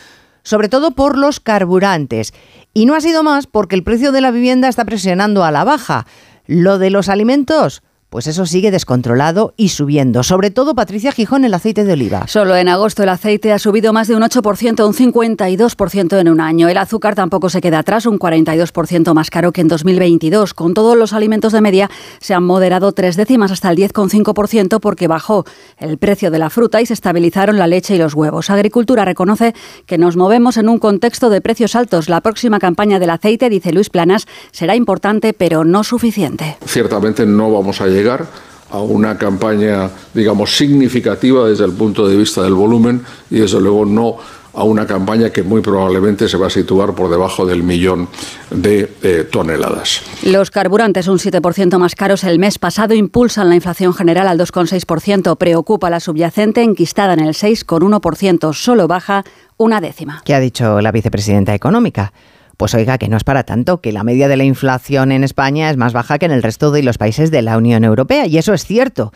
sobre 0.44 0.70
todo 0.70 0.92
por 0.92 1.18
los 1.18 1.40
carburantes. 1.40 2.34
Y 2.80 2.86
no 2.86 2.96
ha 2.96 3.02
sido 3.02 3.24
más 3.24 3.46
porque 3.46 3.76
el 3.76 3.84
precio 3.84 4.14
de 4.14 4.22
la 4.22 4.32
vivienda 4.32 4.70
está 4.70 4.86
presionando 4.86 5.44
a 5.44 5.52
la 5.52 5.66
baja. 5.66 6.08
Lo 6.48 6.78
de 6.78 6.90
los 6.90 7.10
alimentos, 7.10 7.84
pues 8.10 8.26
eso 8.26 8.46
sigue 8.48 8.72
descontrolado 8.72 9.54
y 9.56 9.70
subiendo. 9.70 10.24
Sobre 10.24 10.50
todo, 10.50 10.74
Patricia 10.74 11.12
Gijón, 11.12 11.46
el 11.46 11.54
aceite 11.54 11.84
de 11.84 11.94
oliva. 11.94 12.26
Solo 12.28 12.56
en 12.56 12.68
agosto 12.68 13.04
el 13.04 13.10
aceite 13.10 13.54
ha 13.54 13.60
subido 13.60 13.94
más 13.94 14.08
de 14.08 14.16
un 14.16 14.24
8%, 14.24 14.86
un 14.86 14.94
52% 14.94 16.20
en 16.20 16.30
un 16.30 16.42
año. 16.42 16.70
El 16.70 16.78
azúcar 16.78 17.14
tampoco 17.14 17.50
se 17.50 17.62
queda 17.62 17.80
atrás, 17.80 18.08
un 18.08 18.18
42% 18.18 19.14
más 19.14 19.30
caro 19.30 19.52
que 19.52 19.62
en 19.62 19.68
2022. 19.68 20.56
Con 20.56 20.74
todos 20.74 20.98
los 20.98 21.14
alimentos 21.14 21.54
de 21.54 21.62
media 21.62 21.90
se 22.20 22.34
han 22.34 22.44
moderado 22.44 22.92
tres 22.94 23.16
décimas 23.16 23.52
hasta 23.52 23.70
el 23.70 23.78
10,5% 23.78 24.80
porque 24.80 25.08
bajó 25.08 25.46
el 25.78 26.00
precio 26.00 26.32
de 26.32 26.40
la 26.40 26.50
fruta 26.50 26.82
y 26.82 26.88
se 26.88 26.94
estabilizaron 26.94 27.60
la 27.60 27.68
leche 27.68 27.96
y 27.96 28.00
los 28.00 28.16
huevos. 28.16 28.50
Agricultura 28.50 29.06
reconoce 29.06 29.54
que 29.86 30.00
nos 30.00 30.18
movemos 30.18 30.58
en 30.58 30.68
un 30.68 30.80
contexto 30.80 31.30
de 31.30 31.42
precios 31.42 31.76
altos. 31.76 32.10
La 32.10 32.22
próxima 32.22 32.58
campaña 32.58 32.98
del 32.98 33.12
aceite, 33.12 33.50
dice 33.50 33.72
Luis 33.72 33.92
Planas, 33.92 34.28
será 34.52 34.76
importante 34.76 35.34
pero 35.34 35.64
no 35.64 35.84
suficiente. 35.84 36.58
Ciertamente 36.66 37.28
no 37.28 37.52
vamos 37.52 37.82
a 37.82 37.86
llegar 37.86 37.99
llegar 38.00 38.28
a 38.72 38.80
una 38.80 39.18
campaña, 39.18 39.90
digamos, 40.14 40.56
significativa 40.56 41.48
desde 41.48 41.66
el 41.66 41.72
punto 41.72 42.08
de 42.08 42.16
vista 42.16 42.44
del 42.44 42.54
volumen 42.54 43.04
y 43.30 43.40
desde 43.40 43.60
luego 43.60 43.86
no 43.86 44.18
a 44.54 44.64
una 44.64 44.86
campaña 44.88 45.30
que 45.30 45.44
muy 45.44 45.62
probablemente 45.62 46.28
se 46.28 46.38
va 46.38 46.48
a 46.48 46.50
situar 46.50 46.94
por 46.94 47.10
debajo 47.10 47.46
del 47.46 47.64
millón 47.64 48.08
de 48.50 48.92
eh, 49.04 49.28
toneladas. 49.32 50.02
Los 50.24 50.52
carburantes, 50.52 51.08
un 51.08 51.18
7% 51.18 51.78
más 51.78 51.96
caros 51.96 52.24
el 52.24 52.40
mes 52.40 52.58
pasado, 52.58 52.94
impulsan 52.94 53.50
la 53.50 53.56
inflación 53.56 53.94
general 53.94 54.28
al 54.28 54.40
2,6%. 54.40 55.38
Preocupa 55.38 55.90
la 55.90 56.00
subyacente, 56.00 56.64
enquistada 56.64 57.14
en 57.14 57.22
el 57.22 57.36
6,1%. 57.36 58.54
Solo 58.54 58.88
baja 58.88 59.24
una 59.58 59.82
décima. 59.82 60.22
¿Qué 60.26 60.34
ha 60.34 60.40
dicho 60.40 60.82
la 60.82 60.92
vicepresidenta 60.92 61.54
económica? 61.54 62.12
Pues 62.60 62.76
oiga, 62.76 62.98
que 62.98 63.08
no 63.08 63.16
es 63.16 63.24
para 63.24 63.46
tanto, 63.46 63.80
que 63.80 63.94
la 63.94 64.04
media 64.04 64.28
de 64.28 64.36
la 64.36 64.44
inflación 64.44 65.14
en 65.14 65.24
España 65.24 65.70
es 65.70 65.78
más 65.78 65.94
baja 65.94 66.20
que 66.20 66.26
en 66.26 66.34
el 66.34 66.44
resto 66.44 66.72
de 66.72 66.84
los 66.84 66.98
países 66.98 67.32
de 67.32 67.42
la 67.42 67.58
Unión 67.58 67.86
Europea, 67.86 68.28
y 68.28 68.38
eso 68.38 68.54
es 68.54 68.66
cierto. 68.66 69.14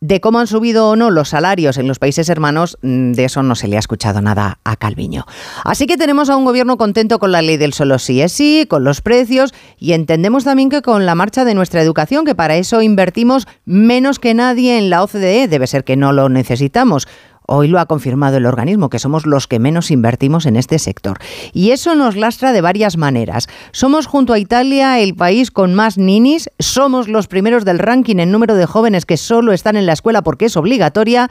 De 0.00 0.20
cómo 0.20 0.40
han 0.40 0.48
subido 0.48 0.88
o 0.88 0.96
no 0.96 1.12
los 1.12 1.28
salarios 1.28 1.78
en 1.78 1.86
los 1.86 2.00
países 2.00 2.28
hermanos, 2.28 2.78
mm, 2.82 3.12
de 3.12 3.26
eso 3.26 3.44
no 3.44 3.54
se 3.54 3.68
le 3.68 3.76
ha 3.76 3.78
escuchado 3.78 4.20
nada 4.20 4.58
a 4.64 4.74
Calviño. 4.74 5.24
Así 5.62 5.86
que 5.86 5.96
tenemos 5.96 6.30
a 6.30 6.36
un 6.36 6.44
gobierno 6.44 6.78
contento 6.78 7.20
con 7.20 7.30
la 7.30 7.42
ley 7.42 7.58
del 7.58 7.74
solo 7.74 8.00
sí 8.00 8.22
es 8.22 8.32
sí, 8.32 8.66
con 8.68 8.82
los 8.82 9.02
precios 9.02 9.54
y 9.78 9.92
entendemos 9.92 10.42
también 10.42 10.68
que 10.68 10.82
con 10.82 11.06
la 11.06 11.14
marcha 11.14 11.44
de 11.44 11.54
nuestra 11.54 11.82
educación, 11.82 12.24
que 12.24 12.34
para 12.34 12.56
eso 12.56 12.82
invertimos 12.82 13.46
menos 13.66 14.18
que 14.18 14.34
nadie 14.34 14.78
en 14.78 14.90
la 14.90 15.04
OCDE, 15.04 15.46
debe 15.46 15.68
ser 15.68 15.84
que 15.84 15.94
no 15.94 16.12
lo 16.12 16.28
necesitamos. 16.28 17.06
Hoy 17.52 17.66
lo 17.66 17.80
ha 17.80 17.86
confirmado 17.86 18.36
el 18.36 18.46
organismo, 18.46 18.90
que 18.90 19.00
somos 19.00 19.26
los 19.26 19.48
que 19.48 19.58
menos 19.58 19.90
invertimos 19.90 20.46
en 20.46 20.54
este 20.54 20.78
sector. 20.78 21.18
Y 21.52 21.72
eso 21.72 21.96
nos 21.96 22.14
lastra 22.14 22.52
de 22.52 22.60
varias 22.60 22.96
maneras. 22.96 23.48
Somos 23.72 24.06
junto 24.06 24.32
a 24.32 24.38
Italia 24.38 25.00
el 25.00 25.16
país 25.16 25.50
con 25.50 25.74
más 25.74 25.98
ninis, 25.98 26.48
somos 26.60 27.08
los 27.08 27.26
primeros 27.26 27.64
del 27.64 27.80
ranking 27.80 28.18
en 28.18 28.30
número 28.30 28.54
de 28.54 28.66
jóvenes 28.66 29.04
que 29.04 29.16
solo 29.16 29.52
están 29.52 29.74
en 29.74 29.86
la 29.86 29.94
escuela 29.94 30.22
porque 30.22 30.44
es 30.44 30.56
obligatoria 30.56 31.28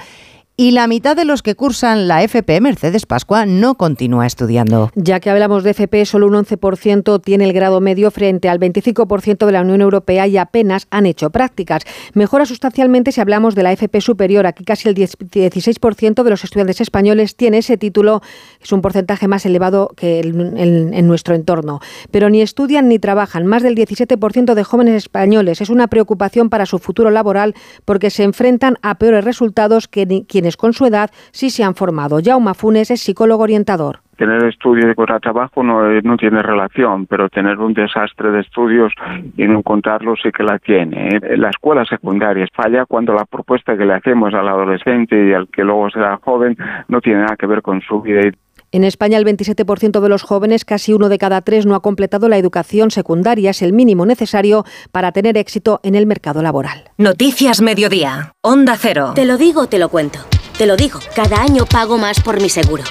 y 0.60 0.72
la 0.72 0.88
mitad 0.88 1.16
de 1.16 1.24
los 1.24 1.42
que 1.42 1.56
cursan 1.56 2.10
la 2.10 2.22
FP 2.22 2.60
Mercedes 2.60 3.06
Pascua 3.06 3.46
no 3.46 3.76
continúa 3.76 4.28
estudiando. 4.28 4.92
Ya 4.94 5.22
que 5.22 5.30
hablamos 5.30 5.64
de 5.64 5.70
FP, 5.70 6.04
solo 6.04 6.28
un 6.28 6.34
11% 6.34 7.22
tiene 7.22 7.46
el 7.46 7.54
grado 7.54 7.80
medio 7.80 8.12
frente 8.12 8.50
al 8.50 8.60
25% 8.60 9.46
de 9.46 9.52
la 9.54 9.62
Unión 9.62 9.80
Europea 9.80 10.28
y 10.28 10.36
apenas 10.36 10.88
han 10.92 11.06
hecho 11.06 11.30
prácticas. 11.30 11.84
Mejora 12.14 12.46
sustancialmente 12.46 13.14
si 13.14 13.22
hablamos 13.22 13.56
de 13.56 13.64
la 13.64 13.72
FP 13.72 14.02
superior. 14.02 14.48
Aquí 14.48 14.66
casi 14.66 14.90
el 14.90 14.96
16% 14.96 16.24
de 16.24 16.30
los 16.30 16.44
estudiantes 16.44 16.82
españoles 16.82 17.38
tiene 17.38 17.60
ese 17.60 17.78
título. 17.78 18.22
Es 18.62 18.74
un 18.74 18.82
porcentaje 18.82 19.30
más 19.30 19.46
elevado 19.46 19.94
que 19.96 20.20
en 20.20 21.08
nuestro 21.08 21.36
entorno. 21.36 21.80
Pero 22.12 22.30
ni 22.30 22.42
estudian 22.42 22.90
ni 22.90 23.00
trabajan. 23.00 23.46
Más 23.46 23.64
del 23.64 23.76
17% 23.76 24.54
de 24.56 24.64
jóvenes 24.66 24.96
españoles. 24.96 25.62
Es 25.62 25.70
una 25.70 25.88
preocupación 25.88 26.50
para 26.50 26.66
su 26.66 26.80
futuro 26.80 27.12
laboral 27.12 27.56
porque 27.86 28.10
se 28.10 28.24
enfrentan 28.24 28.76
a 28.82 28.96
peores 28.96 29.24
resultados 29.24 29.88
que 29.88 30.26
quienes 30.28 30.49
con 30.58 30.74
su 30.74 30.86
edad 30.86 31.10
sí 31.32 31.50
se 31.50 31.64
han 31.64 31.76
formado. 31.76 32.20
Jaume 32.24 32.54
Funes 32.54 32.92
es 32.92 33.02
psicólogo 33.02 33.44
orientador 33.44 34.00
tener 34.20 34.44
estudios 34.44 34.94
con 34.96 35.08
trabajo 35.22 35.64
no, 35.64 35.90
no 36.02 36.18
tiene 36.18 36.44
relación, 36.44 37.08
pero 37.08 37.30
tener 37.30 37.58
un 37.58 37.74
desastre 37.74 38.32
de 38.32 38.42
estudios 38.42 38.92
y 39.38 39.48
no 39.48 39.64
contarlo 39.64 40.16
sí 40.22 40.30
que 40.32 40.44
la 40.44 40.60
tiene. 40.60 41.08
¿eh? 41.16 41.38
La 41.38 41.50
escuela 41.50 41.86
secundaria 41.86 42.46
falla 42.54 42.86
cuando 42.86 43.14
la 43.14 43.24
propuesta 43.24 43.78
que 43.78 43.86
le 43.86 43.94
hacemos 43.94 44.34
al 44.34 44.48
adolescente 44.48 45.30
y 45.30 45.34
al 45.34 45.48
que 45.48 45.64
luego 45.64 45.90
será 45.90 46.20
joven 46.22 46.58
no 46.90 47.00
tiene 47.00 47.22
nada 47.22 47.38
que 47.38 47.48
ver 47.48 47.62
con 47.62 47.82
su 47.82 48.02
vida. 48.02 48.30
En 48.72 48.84
España, 48.84 49.18
el 49.18 49.26
27% 49.26 50.00
de 50.00 50.10
los 50.10 50.22
jóvenes, 50.22 50.64
casi 50.64 50.94
uno 50.94 51.10
de 51.10 51.18
cada 51.18 51.42
tres, 51.42 51.66
no 51.66 51.74
ha 51.74 51.82
completado 51.82 52.30
la 52.30 52.38
educación 52.38 52.92
secundaria. 52.92 53.50
Es 53.50 53.64
el 53.64 53.74
mínimo 53.74 54.06
necesario 54.06 54.64
para 54.92 55.12
tener 55.12 55.38
éxito 55.38 55.80
en 55.82 55.96
el 55.96 56.06
mercado 56.06 56.44
laboral. 56.44 56.84
Noticias 56.98 57.62
Mediodía. 57.62 58.34
Onda 58.42 58.76
Cero. 58.78 59.14
Te 59.16 59.26
lo 59.26 59.38
digo, 59.38 59.68
te 59.68 59.80
lo 59.80 59.90
cuento. 59.90 60.20
Te 60.60 60.66
lo 60.66 60.76
digo, 60.76 61.00
cada 61.16 61.42
año 61.42 61.66
pago 61.66 61.98
más 61.98 62.20
por 62.20 62.42
mi 62.42 62.50
seguro. 62.50 62.84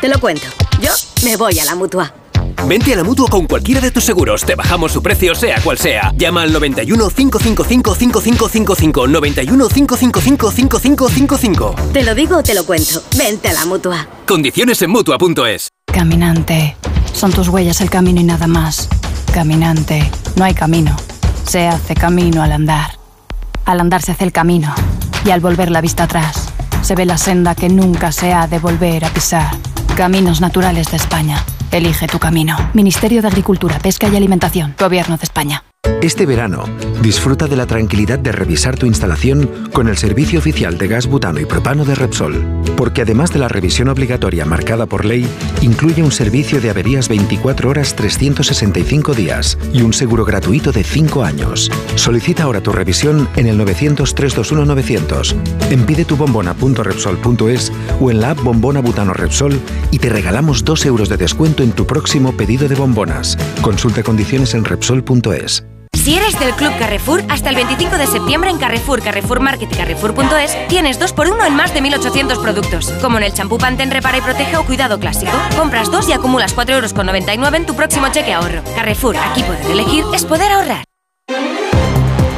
Te 0.00 0.06
lo 0.06 0.20
cuento. 0.20 0.46
Yo 0.80 0.92
me 1.24 1.36
voy 1.36 1.58
a 1.58 1.64
la 1.64 1.74
mutua. 1.74 2.14
Vente 2.68 2.92
a 2.92 2.96
la 2.96 3.02
mutua 3.02 3.28
con 3.28 3.48
cualquiera 3.48 3.80
de 3.80 3.90
tus 3.90 4.04
seguros. 4.04 4.44
Te 4.44 4.54
bajamos 4.54 4.92
su 4.92 5.02
precio, 5.02 5.34
sea 5.34 5.60
cual 5.60 5.78
sea. 5.78 6.12
Llama 6.16 6.42
al 6.42 6.52
91 6.52 7.10
555 7.10 7.94
5555. 7.96 9.08
91 9.08 9.68
555 9.68 10.50
5555. 10.52 11.74
Te 11.92 12.04
lo 12.04 12.14
digo, 12.14 12.40
te 12.44 12.54
lo 12.54 12.64
cuento. 12.64 13.02
Vente 13.16 13.48
a 13.48 13.52
la 13.52 13.66
mutua. 13.66 14.06
Condiciones 14.24 14.80
en 14.82 14.90
mutua.es. 14.90 15.70
Caminante. 15.92 16.76
Son 17.12 17.32
tus 17.32 17.48
huellas 17.48 17.80
el 17.80 17.90
camino 17.90 18.20
y 18.20 18.24
nada 18.24 18.46
más. 18.46 18.88
Caminante. 19.34 20.08
No 20.36 20.44
hay 20.44 20.54
camino. 20.54 20.94
Se 21.48 21.66
hace 21.66 21.96
camino 21.96 22.44
al 22.44 22.52
andar. 22.52 22.92
Al 23.64 23.80
andar 23.80 24.02
se 24.02 24.12
hace 24.12 24.22
el 24.22 24.30
camino. 24.30 24.72
Y 25.24 25.30
al 25.30 25.40
volver 25.40 25.72
la 25.72 25.80
vista 25.80 26.04
atrás 26.04 26.47
se 26.82 26.94
ve 26.94 27.04
la 27.04 27.18
senda 27.18 27.54
que 27.54 27.68
nunca 27.68 28.12
se 28.12 28.32
ha 28.32 28.46
de 28.46 28.58
volver 28.58 29.04
a 29.04 29.08
pisar. 29.08 29.50
Caminos 29.96 30.40
Naturales 30.40 30.90
de 30.90 30.96
España. 30.96 31.44
Elige 31.70 32.06
tu 32.06 32.18
camino. 32.18 32.56
Ministerio 32.72 33.20
de 33.20 33.28
Agricultura, 33.28 33.78
Pesca 33.78 34.08
y 34.08 34.16
Alimentación. 34.16 34.74
Gobierno 34.78 35.16
de 35.16 35.24
España. 35.24 35.67
Este 36.00 36.26
verano, 36.26 36.64
disfruta 37.02 37.48
de 37.48 37.56
la 37.56 37.66
tranquilidad 37.66 38.20
de 38.20 38.30
revisar 38.30 38.78
tu 38.78 38.86
instalación 38.86 39.68
con 39.72 39.88
el 39.88 39.96
servicio 39.96 40.38
oficial 40.38 40.78
de 40.78 40.86
gas 40.86 41.08
butano 41.08 41.40
y 41.40 41.44
propano 41.44 41.84
de 41.84 41.96
Repsol. 41.96 42.46
Porque 42.76 43.02
además 43.02 43.32
de 43.32 43.40
la 43.40 43.48
revisión 43.48 43.88
obligatoria 43.88 44.44
marcada 44.44 44.86
por 44.86 45.04
ley, 45.04 45.28
incluye 45.60 46.02
un 46.02 46.12
servicio 46.12 46.60
de 46.60 46.70
averías 46.70 47.08
24 47.08 47.68
horas 47.68 47.96
365 47.96 49.12
días 49.12 49.58
y 49.72 49.82
un 49.82 49.92
seguro 49.92 50.24
gratuito 50.24 50.70
de 50.70 50.84
5 50.84 51.24
años. 51.24 51.68
Solicita 51.96 52.44
ahora 52.44 52.60
tu 52.60 52.70
revisión 52.70 53.28
en 53.34 53.48
el 53.48 53.58
900-321-900, 53.58 55.34
en 55.70 55.84
pidetubombona.repsol.es 55.84 57.72
o 58.00 58.10
en 58.12 58.20
la 58.20 58.30
app 58.30 58.42
Bombona 58.44 58.80
Butano 58.80 59.14
Repsol 59.14 59.60
y 59.90 59.98
te 59.98 60.10
regalamos 60.10 60.64
2 60.64 60.86
euros 60.86 61.08
de 61.08 61.16
descuento 61.16 61.64
en 61.64 61.72
tu 61.72 61.88
próximo 61.88 62.36
pedido 62.36 62.68
de 62.68 62.76
bombonas. 62.76 63.36
Consulta 63.62 64.04
condiciones 64.04 64.54
en 64.54 64.64
Repsol.es. 64.64 65.67
Si 66.08 66.16
eres 66.16 66.40
del 66.40 66.54
Club 66.54 66.72
Carrefour, 66.78 67.22
hasta 67.28 67.50
el 67.50 67.56
25 67.56 67.98
de 67.98 68.06
septiembre 68.06 68.48
en 68.48 68.56
Carrefour, 68.56 69.02
Carrefour 69.02 69.40
Market 69.40 69.70
y 69.70 69.76
Carrefour.es 69.76 70.56
tienes 70.68 70.98
2x1 70.98 71.46
en 71.46 71.54
más 71.54 71.74
de 71.74 71.82
1.800 71.82 72.40
productos, 72.40 72.90
como 73.02 73.18
en 73.18 73.24
el 73.24 73.34
champú 73.34 73.58
Pantene 73.58 73.92
Repara 73.92 74.16
y 74.16 74.22
Protege 74.22 74.56
o 74.56 74.64
Cuidado 74.64 74.98
Clásico. 74.98 75.32
Compras 75.54 75.90
dos 75.90 76.08
y 76.08 76.14
acumulas 76.14 76.56
4,99 76.56 77.34
euros 77.34 77.52
en 77.52 77.66
tu 77.66 77.76
próximo 77.76 78.08
cheque 78.10 78.32
ahorro. 78.32 78.62
Carrefour, 78.74 79.18
aquí 79.18 79.42
poder 79.42 79.70
elegir 79.70 80.02
es 80.14 80.24
poder 80.24 80.50
ahorrar. 80.50 80.84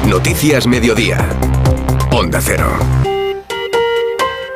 Noticias 0.04 0.66
Mediodía. 0.66 1.24
Onda 2.10 2.40
Cero. 2.42 2.76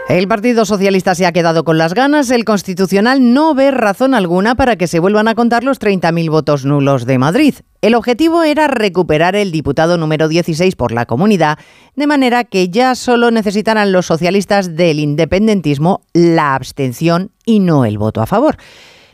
El 0.09 0.29
Partido 0.29 0.67
Socialista 0.67 1.15
se 1.15 1.25
ha 1.25 1.33
quedado 1.33 1.65
con 1.65 1.79
las 1.79 1.95
ganas. 1.95 2.31
El 2.31 2.45
Constitucional 2.45 3.33
no 3.33 3.55
ve 3.55 3.71
razón 3.71 4.13
alguna 4.13 4.55
para 4.55 4.77
que 4.77 4.87
se 4.87 4.99
vuelvan 4.99 5.29
a 5.29 5.35
contar 5.35 5.65
los 5.65 5.81
30.000 5.81 6.31
votos 6.31 6.67
nulos 6.67 7.07
de 7.07 7.17
Madrid. 7.17 7.55
El 7.81 7.95
objetivo 7.95 8.43
era 8.43 8.69
recuperar 8.69 9.35
el 9.35 9.51
diputado 9.51 9.97
número 9.97 10.29
16 10.29 10.77
por 10.77 10.93
la 10.93 11.07
comunidad, 11.07 11.59
de 11.97 12.07
manera 12.07 12.45
que 12.45 12.69
ya 12.69 12.95
solo 12.95 13.31
necesitaran 13.31 13.93
los 13.93 14.05
socialistas 14.05 14.77
del 14.77 15.01
independentismo 15.01 16.03
la 16.13 16.55
abstención 16.55 17.31
y 17.47 17.61
no 17.61 17.87
el 17.87 17.97
voto 17.97 18.21
a 18.21 18.27
favor. 18.27 18.59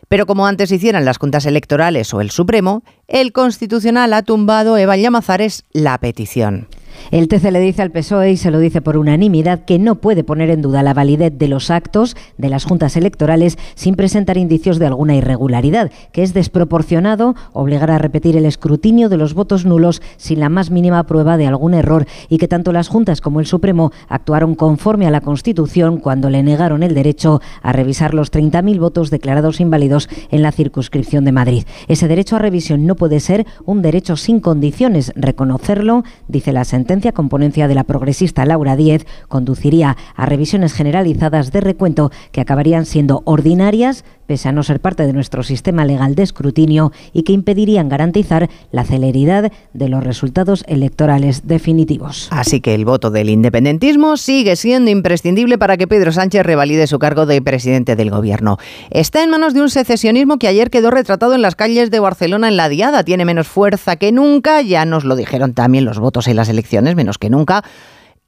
Pero 0.08 0.26
como 0.26 0.48
antes 0.48 0.72
hicieran 0.72 1.04
las 1.04 1.18
juntas 1.18 1.46
electorales 1.46 2.12
o 2.12 2.20
el 2.20 2.32
Supremo, 2.32 2.82
el 3.06 3.32
Constitucional 3.32 4.12
ha 4.12 4.24
tumbado 4.24 4.76
Eva 4.76 4.96
Llamazares 4.96 5.62
la 5.72 5.98
petición. 5.98 6.66
El 7.10 7.28
TC 7.28 7.50
le 7.50 7.60
dice 7.60 7.82
al 7.82 7.90
PSOE 7.90 8.32
y 8.32 8.36
se 8.36 8.50
lo 8.50 8.58
dice 8.58 8.80
por 8.80 8.96
unanimidad 8.96 9.64
que 9.64 9.78
no 9.78 9.96
puede 9.96 10.24
poner 10.24 10.50
en 10.50 10.62
duda 10.62 10.82
la 10.82 10.94
validez 10.94 11.32
de 11.36 11.48
los 11.48 11.70
actos 11.70 12.16
de 12.38 12.48
las 12.48 12.64
juntas 12.64 12.96
electorales 12.96 13.58
sin 13.74 13.94
presentar 13.94 14.36
indicios 14.36 14.78
de 14.78 14.86
alguna 14.86 15.16
irregularidad, 15.16 15.90
que 16.12 16.22
es 16.22 16.34
desproporcionado 16.34 17.34
obligar 17.52 17.90
a 17.90 17.98
repetir 17.98 18.36
el 18.36 18.44
escrutinio 18.44 19.08
de 19.08 19.16
los 19.16 19.34
votos 19.34 19.64
nulos 19.64 20.02
sin 20.16 20.40
la 20.40 20.48
más 20.48 20.70
mínima 20.70 21.04
prueba 21.04 21.36
de 21.36 21.46
algún 21.46 21.74
error 21.74 22.06
y 22.28 22.38
que 22.38 22.48
tanto 22.48 22.72
las 22.72 22.88
juntas 22.88 23.20
como 23.20 23.40
el 23.40 23.46
Supremo 23.46 23.92
actuaron 24.08 24.54
conforme 24.54 25.06
a 25.06 25.10
la 25.10 25.20
Constitución 25.20 25.98
cuando 25.98 26.30
le 26.30 26.42
negaron 26.42 26.82
el 26.82 26.94
derecho 26.94 27.40
a 27.62 27.72
revisar 27.72 28.14
los 28.14 28.32
30.000 28.32 28.78
votos 28.78 29.10
declarados 29.10 29.60
inválidos 29.60 30.08
en 30.30 30.42
la 30.42 30.52
circunscripción 30.52 31.24
de 31.24 31.32
Madrid. 31.32 31.64
Ese 31.88 32.08
derecho 32.08 32.36
a 32.36 32.38
revisión 32.38 32.86
no 32.86 32.96
puede 32.96 33.20
ser 33.20 33.46
un 33.64 33.82
derecho 33.82 34.16
sin 34.16 34.40
condiciones. 34.40 35.12
Reconocerlo, 35.16 36.04
dice 36.28 36.52
la 36.52 36.64
sentencia 36.90 37.12
con 37.12 37.28
ponencia 37.28 37.68
de 37.68 37.76
la 37.76 37.84
progresista 37.84 38.44
Laura 38.44 38.74
Díez, 38.74 39.06
conduciría 39.28 39.96
a 40.16 40.26
revisiones 40.26 40.72
generalizadas 40.72 41.52
de 41.52 41.60
recuento 41.60 42.10
que 42.32 42.40
acabarían 42.40 42.84
siendo 42.84 43.22
ordinarias, 43.26 44.04
pese 44.30 44.48
a 44.48 44.52
no 44.52 44.62
ser 44.62 44.78
parte 44.78 45.08
de 45.08 45.12
nuestro 45.12 45.42
sistema 45.42 45.84
legal 45.84 46.14
de 46.14 46.22
escrutinio 46.22 46.92
y 47.12 47.24
que 47.24 47.32
impedirían 47.32 47.88
garantizar 47.88 48.48
la 48.70 48.84
celeridad 48.84 49.50
de 49.72 49.88
los 49.88 50.04
resultados 50.04 50.62
electorales 50.68 51.48
definitivos. 51.48 52.28
Así 52.30 52.60
que 52.60 52.76
el 52.76 52.84
voto 52.84 53.10
del 53.10 53.28
independentismo 53.28 54.16
sigue 54.16 54.54
siendo 54.54 54.88
imprescindible 54.88 55.58
para 55.58 55.76
que 55.76 55.88
Pedro 55.88 56.12
Sánchez 56.12 56.44
revalide 56.44 56.86
su 56.86 57.00
cargo 57.00 57.26
de 57.26 57.42
presidente 57.42 57.96
del 57.96 58.12
gobierno. 58.12 58.58
Está 58.90 59.24
en 59.24 59.30
manos 59.30 59.52
de 59.52 59.62
un 59.62 59.68
secesionismo 59.68 60.38
que 60.38 60.46
ayer 60.46 60.70
quedó 60.70 60.92
retratado 60.92 61.34
en 61.34 61.42
las 61.42 61.56
calles 61.56 61.90
de 61.90 61.98
Barcelona 61.98 62.46
en 62.46 62.56
la 62.56 62.68
diada. 62.68 63.02
Tiene 63.02 63.24
menos 63.24 63.48
fuerza 63.48 63.96
que 63.96 64.12
nunca, 64.12 64.62
ya 64.62 64.84
nos 64.84 65.04
lo 65.04 65.16
dijeron 65.16 65.54
también 65.54 65.84
los 65.84 65.98
votos 65.98 66.28
en 66.28 66.36
las 66.36 66.48
elecciones, 66.48 66.94
menos 66.94 67.18
que 67.18 67.30
nunca. 67.30 67.64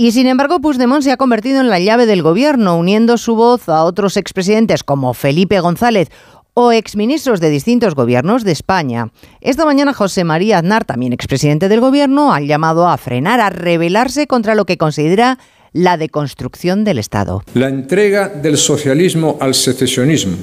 Y 0.03 0.11
sin 0.11 0.27
embargo, 0.27 0.61
Puigdemont 0.61 1.05
se 1.05 1.13
ha 1.13 1.17
convertido 1.17 1.61
en 1.61 1.69
la 1.69 1.79
llave 1.79 2.07
del 2.07 2.25
gobierno, 2.25 2.77
uniendo 2.77 3.17
su 3.17 3.37
voz 3.37 3.69
a 3.69 3.85
otros 3.85 4.17
expresidentes 4.17 4.83
como 4.83 5.15
Felipe 5.15 5.61
González 5.61 6.09
o 6.55 6.73
exministros 6.73 7.39
de 7.39 7.51
distintos 7.51 7.95
gobiernos 7.95 8.43
de 8.43 8.51
España. 8.51 9.13
Esta 9.41 9.65
mañana 9.65 9.95
José 9.95 10.25
María 10.25 10.59
Aznar, 10.59 10.85
también 10.85 11.13
expresidente 11.13 11.69
del 11.69 11.79
gobierno, 11.79 12.35
ha 12.35 12.41
llamado 12.41 12.89
a 12.89 12.97
frenar, 12.97 13.39
a 13.39 13.51
rebelarse 13.51 14.27
contra 14.27 14.57
lo 14.57 14.65
que 14.65 14.77
considera 14.77 15.39
la 15.73 15.97
deconstrucción 15.97 16.83
del 16.83 16.99
Estado. 16.99 17.45
La 17.55 17.69
entrega 17.69 18.29
del 18.29 18.59
socialismo 18.59 19.37
al 19.39 19.55
secesionismo 19.55 20.37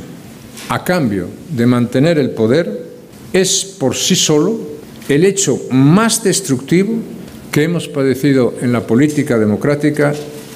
a 0.70 0.86
cambio 0.86 1.28
de 1.50 1.66
mantener 1.66 2.18
el 2.18 2.30
poder 2.30 2.92
es 3.34 3.66
por 3.78 3.94
sí 3.94 4.16
solo 4.16 4.58
el 5.10 5.26
hecho 5.26 5.60
más 5.70 6.24
destructivo 6.24 6.94
que 7.52 7.64
hemos 7.64 7.88
padecido 7.88 8.54
en 8.62 8.72
la 8.72 8.82
política 8.82 9.38
democrática 9.38 10.14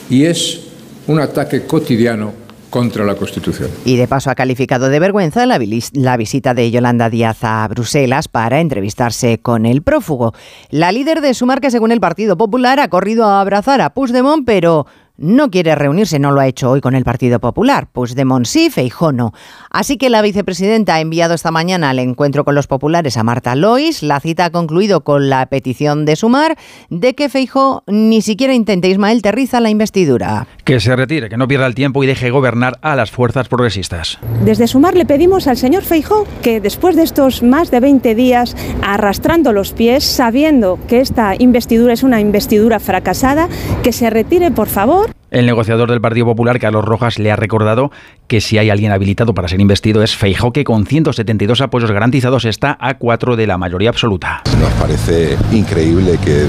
y 0.09 0.25
es 0.25 0.61
un 1.07 1.19
ataque 1.19 1.63
cotidiano 1.65 2.43
contra 2.73 3.05
la 3.05 3.13
Constitución. 3.13 3.69
Y 3.85 3.97
de 3.97 4.07
paso 4.07 4.31
ha 4.31 4.35
calificado 4.35 4.89
de 4.89 4.99
vergüenza 4.99 5.45
la, 5.45 5.59
visita 6.17 6.55
de 6.55 6.71
Yolanda 6.71 7.11
Díaz 7.11 7.43
a 7.43 7.67
Bruselas 7.67 8.27
para 8.27 8.61
entrevistarse 8.61 9.37
con 9.37 9.67
el 9.67 9.83
prófugo. 9.83 10.33
La 10.71 10.91
líder 10.91 11.21
de 11.21 11.35
Sumar, 11.35 11.61
que 11.61 11.69
según 11.69 11.91
el 11.91 11.99
Partido 11.99 12.35
Popular 12.35 12.79
ha 12.79 12.87
corrido 12.87 13.25
a 13.25 13.41
abrazar 13.41 13.79
a 13.79 13.93
Puigdemont, 13.93 14.43
pero 14.43 14.87
no 15.17 15.51
quiere 15.51 15.75
reunirse, 15.75 16.17
no 16.17 16.31
lo 16.31 16.41
ha 16.41 16.47
hecho 16.47 16.71
hoy 16.71 16.81
con 16.81 16.95
el 16.95 17.03
Partido 17.03 17.39
Popular, 17.39 17.87
pues 17.91 18.15
de 18.15 18.23
sí, 18.45 18.71
Feijó 18.71 19.11
no. 19.11 19.31
Así 19.69 19.97
que 19.97 20.09
la 20.09 20.23
vicepresidenta 20.23 20.95
ha 20.95 21.01
enviado 21.01 21.35
esta 21.35 21.51
mañana 21.51 21.91
al 21.91 21.99
encuentro 21.99 22.43
con 22.43 22.55
los 22.55 22.65
populares 22.65 23.15
a 23.17 23.23
Marta 23.23 23.53
Lois. 23.55 24.01
La 24.01 24.19
cita 24.19 24.45
ha 24.45 24.49
concluido 24.49 25.03
con 25.03 25.29
la 25.29 25.45
petición 25.45 26.05
de 26.05 26.15
Sumar 26.15 26.57
de 26.89 27.13
que 27.13 27.29
Feijó 27.29 27.83
ni 27.85 28.21
siquiera 28.21 28.55
intente 28.55 28.87
Ismael 28.87 29.21
Terriza 29.21 29.59
la 29.59 29.69
investidura. 29.69 30.47
Que 30.63 30.79
se 30.79 30.95
retire, 30.95 31.29
que 31.29 31.37
no 31.37 31.47
pierda 31.47 31.67
el 31.67 31.75
tiempo 31.75 32.03
y 32.03 32.07
deje 32.07 32.31
gobernar 32.31 32.79
a 32.81 32.95
las 32.95 33.11
fuerzas 33.11 33.47
progresistas. 33.49 34.17
Desde 34.43 34.67
Sumar 34.67 34.95
le 34.95 35.05
pedimos 35.05 35.47
al 35.47 35.57
señor 35.57 35.83
Feijó 35.83 36.25
que 36.41 36.59
después 36.59 36.95
de 36.95 37.03
estos 37.03 37.43
más 37.43 37.69
de 37.69 37.79
20 37.79 38.15
días 38.15 38.55
arrastrando 38.81 39.53
los 39.53 39.73
pies, 39.73 40.03
sabiendo 40.03 40.79
que 40.87 41.01
esta 41.01 41.35
investidura 41.37 41.93
es 41.93 42.01
una 42.01 42.19
investidura 42.19 42.79
fracasada, 42.79 43.47
que 43.83 43.91
se 43.91 44.09
retire 44.09 44.49
por 44.49 44.67
favor 44.67 45.02
favor 45.07 45.22
el 45.33 45.47
negociador 45.47 45.89
del 45.89 45.99
Partido 45.99 46.27
Popular, 46.27 46.59
Carlos 46.59 46.85
Rojas, 46.85 47.17
le 47.17 47.31
ha 47.31 47.35
recordado 47.35 47.91
que 48.27 48.39
si 48.39 48.57
hay 48.59 48.69
alguien 48.69 48.91
habilitado 48.91 49.33
para 49.33 49.47
ser 49.47 49.59
investido 49.59 50.03
es 50.03 50.15
Feijóo, 50.15 50.53
que 50.53 50.63
con 50.63 50.85
172 50.85 51.59
apoyos 51.59 51.91
garantizados 51.91 52.45
está 52.45 52.77
a 52.79 52.93
cuatro 52.97 53.35
de 53.35 53.47
la 53.47 53.57
mayoría 53.57 53.89
absoluta. 53.89 54.43
Nos 54.59 54.71
parece 54.73 55.35
increíble 55.51 56.19
que 56.23 56.47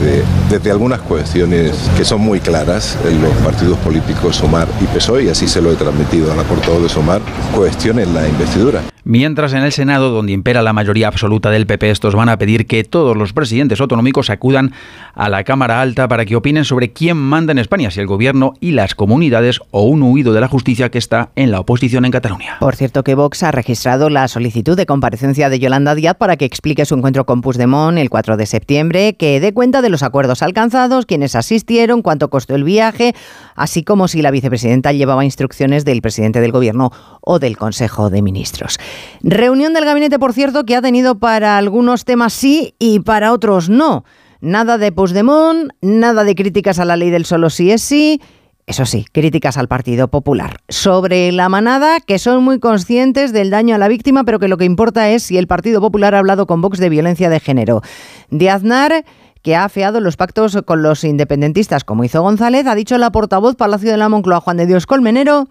desde 0.50 0.70
algunas 0.70 1.00
cuestiones 1.00 1.90
que 1.96 2.04
son 2.04 2.20
muy 2.20 2.40
claras, 2.40 2.98
en 3.04 3.22
los 3.22 3.32
partidos 3.38 3.78
políticos 3.78 4.36
Sumar 4.36 4.68
y 4.80 4.84
PSOE, 4.86 5.24
y 5.24 5.28
así 5.28 5.48
se 5.48 5.62
lo 5.62 5.72
he 5.72 5.76
transmitido 5.76 6.30
a 6.30 6.36
la 6.36 6.42
portavoz 6.42 6.82
de 6.82 6.88
Sumar, 6.88 7.22
cuestionen 7.54 8.12
la 8.12 8.28
investidura. 8.28 8.82
Mientras 9.06 9.52
en 9.52 9.62
el 9.62 9.72
Senado, 9.72 10.10
donde 10.10 10.32
impera 10.32 10.62
la 10.62 10.72
mayoría 10.72 11.08
absoluta 11.08 11.50
del 11.50 11.66
PP, 11.66 11.90
estos 11.90 12.14
van 12.14 12.30
a 12.30 12.38
pedir 12.38 12.66
que 12.66 12.84
todos 12.84 13.14
los 13.14 13.34
presidentes 13.34 13.78
autonómicos 13.82 14.30
acudan 14.30 14.72
a 15.12 15.28
la 15.28 15.44
Cámara 15.44 15.82
Alta 15.82 16.08
para 16.08 16.24
que 16.24 16.36
opinen 16.36 16.64
sobre 16.64 16.92
quién 16.92 17.18
manda 17.18 17.52
en 17.52 17.58
España, 17.58 17.90
si 17.90 18.00
el 18.00 18.06
gobierno 18.06 18.54
y 18.60 18.70
las 18.74 18.94
comunidades 18.94 19.60
o 19.70 19.84
un 19.84 20.02
huido 20.02 20.32
de 20.32 20.40
la 20.40 20.48
justicia 20.48 20.90
que 20.90 20.98
está 20.98 21.30
en 21.36 21.50
la 21.50 21.60
oposición 21.60 22.04
en 22.04 22.10
Cataluña. 22.10 22.56
Por 22.60 22.76
cierto 22.76 23.04
que 23.04 23.14
Vox 23.14 23.42
ha 23.42 23.52
registrado 23.52 24.10
la 24.10 24.28
solicitud 24.28 24.76
de 24.76 24.86
comparecencia 24.86 25.48
de 25.48 25.58
Yolanda 25.58 25.94
Díaz 25.94 26.16
para 26.16 26.36
que 26.36 26.44
explique 26.44 26.84
su 26.84 26.94
encuentro 26.94 27.24
con 27.26 27.40
Puigdemont 27.40 27.98
el 27.98 28.10
4 28.10 28.36
de 28.36 28.46
septiembre, 28.46 29.16
que 29.16 29.40
dé 29.40 29.54
cuenta 29.54 29.82
de 29.82 29.88
los 29.88 30.02
acuerdos 30.02 30.42
alcanzados, 30.42 31.06
quienes 31.06 31.34
asistieron, 31.34 32.02
cuánto 32.02 32.30
costó 32.30 32.54
el 32.54 32.64
viaje, 32.64 33.14
así 33.54 33.84
como 33.84 34.08
si 34.08 34.22
la 34.22 34.30
vicepresidenta 34.30 34.92
llevaba 34.92 35.24
instrucciones 35.24 35.84
del 35.84 36.02
presidente 36.02 36.40
del 36.40 36.52
gobierno 36.52 36.90
o 37.20 37.38
del 37.38 37.56
Consejo 37.56 38.10
de 38.10 38.22
Ministros. 38.22 38.78
Reunión 39.22 39.72
del 39.72 39.84
gabinete, 39.84 40.18
por 40.18 40.32
cierto, 40.32 40.64
que 40.64 40.76
ha 40.76 40.82
tenido 40.82 41.18
para 41.18 41.56
algunos 41.56 42.04
temas 42.04 42.32
sí 42.32 42.74
y 42.78 43.00
para 43.00 43.32
otros 43.32 43.68
no. 43.68 44.04
Nada 44.40 44.76
de 44.76 44.92
Puigdemont, 44.92 45.70
nada 45.80 46.24
de 46.24 46.34
críticas 46.34 46.78
a 46.78 46.84
la 46.84 46.96
ley 46.96 47.10
del 47.10 47.24
solo 47.24 47.48
sí 47.48 47.70
es 47.70 47.80
sí. 47.80 48.20
Eso 48.66 48.86
sí, 48.86 49.04
críticas 49.12 49.58
al 49.58 49.68
Partido 49.68 50.08
Popular. 50.08 50.56
Sobre 50.68 51.30
la 51.32 51.48
manada, 51.48 52.00
que 52.00 52.18
son 52.18 52.42
muy 52.42 52.58
conscientes 52.58 53.32
del 53.32 53.50
daño 53.50 53.74
a 53.74 53.78
la 53.78 53.88
víctima, 53.88 54.24
pero 54.24 54.38
que 54.38 54.48
lo 54.48 54.56
que 54.56 54.64
importa 54.64 55.10
es 55.10 55.22
si 55.22 55.36
el 55.36 55.46
Partido 55.46 55.80
Popular 55.82 56.14
ha 56.14 56.18
hablado 56.18 56.46
con 56.46 56.62
Vox 56.62 56.78
de 56.78 56.88
violencia 56.88 57.28
de 57.28 57.40
género. 57.40 57.82
De 58.30 58.48
Aznar 58.48 59.04
que 59.42 59.54
ha 59.54 59.64
afeado 59.64 60.00
los 60.00 60.16
pactos 60.16 60.58
con 60.64 60.82
los 60.82 61.04
independentistas, 61.04 61.84
como 61.84 62.02
hizo 62.02 62.22
González, 62.22 62.66
ha 62.66 62.74
dicho 62.74 62.96
la 62.96 63.12
portavoz 63.12 63.56
Palacio 63.56 63.90
de 63.90 63.98
la 63.98 64.08
Moncloa, 64.08 64.40
Juan 64.40 64.56
de 64.56 64.64
Dios 64.64 64.86
Colmenero, 64.86 65.48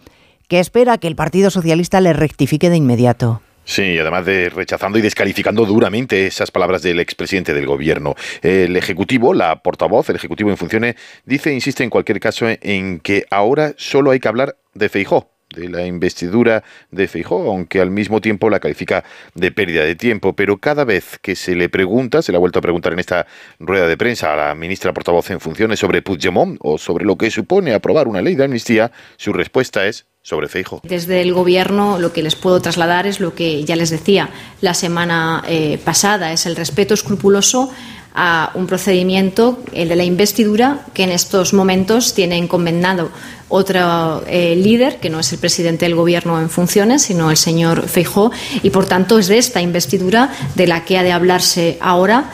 que 0.47 0.60
espera 0.60 0.97
que 0.97 1.08
el 1.08 1.15
Partido 1.15 1.52
Socialista 1.52 2.02
le 2.02 2.12
rectifique 2.12 2.71
de 2.71 2.78
inmediato. 2.78 3.41
Sí, 3.65 3.97
además 3.97 4.26
de 4.26 4.49
rechazando 4.49 4.97
y 4.97 5.02
descalificando 5.02 5.65
duramente 5.65 6.28
esas 6.28 6.52
palabras 6.52 6.82
del 6.82 6.99
expresidente 6.99 7.54
del 7.54 7.65
gobierno. 7.65 8.15
El 8.41 8.76
Ejecutivo, 8.76 9.34
la 9.34 9.62
portavoz, 9.62 10.10
el 10.10 10.17
Ejecutivo 10.17 10.49
en 10.49 10.58
funciones, 10.58 10.95
dice, 11.26 11.54
insiste 11.54 11.84
en 11.84 11.89
cualquier 11.89 12.19
caso 12.19 12.45
en 12.49 12.99
que 12.99 13.26
ahora 13.32 13.73
solo 13.78 14.12
hay 14.12 14.19
que 14.19 14.28
hablar 14.28 14.58
de 14.73 14.89
Feijó, 14.89 15.33
de 15.54 15.70
la 15.70 15.86
investidura 15.86 16.63
de 16.92 17.08
Feijó, 17.08 17.50
aunque 17.50 17.80
al 17.80 17.92
mismo 17.92 18.20
tiempo 18.20 18.50
la 18.50 18.60
califica 18.60 19.04
de 19.34 19.52
pérdida 19.52 19.84
de 19.84 19.96
tiempo. 19.96 20.34
Pero 20.34 20.58
cada 20.58 20.84
vez 20.84 21.20
que 21.22 21.36
se 21.36 21.56
le 21.56 21.70
pregunta, 21.70 22.22
se 22.22 22.32
le 22.32 22.38
ha 22.38 22.39
vuelto 22.39 22.60
a 22.60 22.62
preguntar 22.62 22.94
en 22.94 23.00
esta 23.00 23.26
rueda 23.60 23.88
de 23.88 23.98
prensa 23.98 24.34
a 24.34 24.36
la 24.36 24.56
ministra 24.56 24.94
portavoz 24.94 25.30
en 25.30 25.39
funciones 25.39 25.80
sobre 25.80 26.02
Puigdemont 26.02 26.58
o 26.62 26.78
sobre 26.78 27.06
lo 27.06 27.18
que 27.18 27.32
supone 27.32 27.74
aprobar 27.74 28.08
una 28.08 28.22
ley 28.22 28.36
de 28.36 28.44
amnistía, 28.44 28.92
su 29.18 29.34
respuesta 29.34 29.88
es 29.88 30.06
sobre 30.24 30.48
Feijo. 30.48 30.82
Desde 30.84 31.22
el 31.22 31.34
Gobierno 31.34 32.00
lo 32.00 32.13
que 32.13 32.24
les 32.24 32.36
puedo 32.36 32.62
trasladar 32.62 33.06
es 33.06 33.20
lo 33.20 33.36
que 33.36 33.63
ya 33.66 33.76
les 33.76 33.89
decía 33.89 34.30
la 34.62 34.74
semana 34.74 35.44
eh, 35.48 35.78
pasada, 35.84 36.32
es 36.32 36.46
el 36.46 36.56
respeto 36.56 36.94
escrupuloso 36.94 37.72
a 38.13 38.52
un 38.54 38.67
procedimiento, 38.67 39.60
el 39.73 39.89
de 39.89 39.95
la 39.95 40.04
investidura, 40.04 40.86
que 40.93 41.04
en 41.04 41.12
estos 41.12 41.54
momentos 41.54 42.13
tiene 42.13 42.38
encomendado 42.38 43.12
otro 43.49 44.23
eh, 44.28 44.56
líder, 44.56 44.97
que 44.97 45.10
no 45.10 45.19
es 45.19 45.32
el 45.34 45.39
presidente 45.39 45.86
del 45.86 45.95
Gobierno 45.95 46.39
en 46.39 46.49
funciones, 46.49 47.04
sino 47.04 47.32
el 47.32 47.38
señor 47.38 47.88
Feijó, 47.88 48.32
y 48.62 48.69
por 48.69 48.86
tanto 48.86 49.19
es 49.19 49.28
de 49.28 49.38
esta 49.38 49.62
investidura 49.62 50.32
de 50.56 50.67
la 50.67 50.86
que 50.86 50.97
ha 50.97 51.04
de 51.04 51.12
hablarse 51.12 51.78
ahora. 51.80 52.32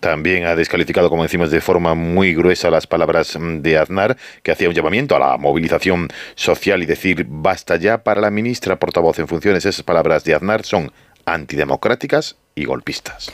También 0.00 0.44
ha 0.44 0.54
descalificado, 0.54 1.08
como 1.08 1.22
decimos, 1.22 1.50
de 1.50 1.60
forma 1.60 1.94
muy 1.94 2.34
gruesa 2.34 2.70
las 2.70 2.86
palabras 2.86 3.38
de 3.40 3.78
Aznar, 3.78 4.16
que 4.42 4.52
hacía 4.52 4.68
un 4.68 4.74
llamamiento 4.74 5.16
a 5.16 5.18
la 5.18 5.38
movilización 5.38 6.08
social 6.34 6.82
y 6.82 6.86
decir 6.86 7.24
basta 7.26 7.76
ya 7.76 8.04
para 8.04 8.20
la 8.20 8.30
ministra 8.30 8.78
portavoz 8.78 9.18
en 9.18 9.28
funciones. 9.28 9.64
Esas 9.64 9.82
palabras 9.82 10.22
de 10.24 10.34
Aznar 10.34 10.64
son 10.64 10.92
antidemocráticas 11.24 12.36
y 12.54 12.66
golpistas. 12.66 13.32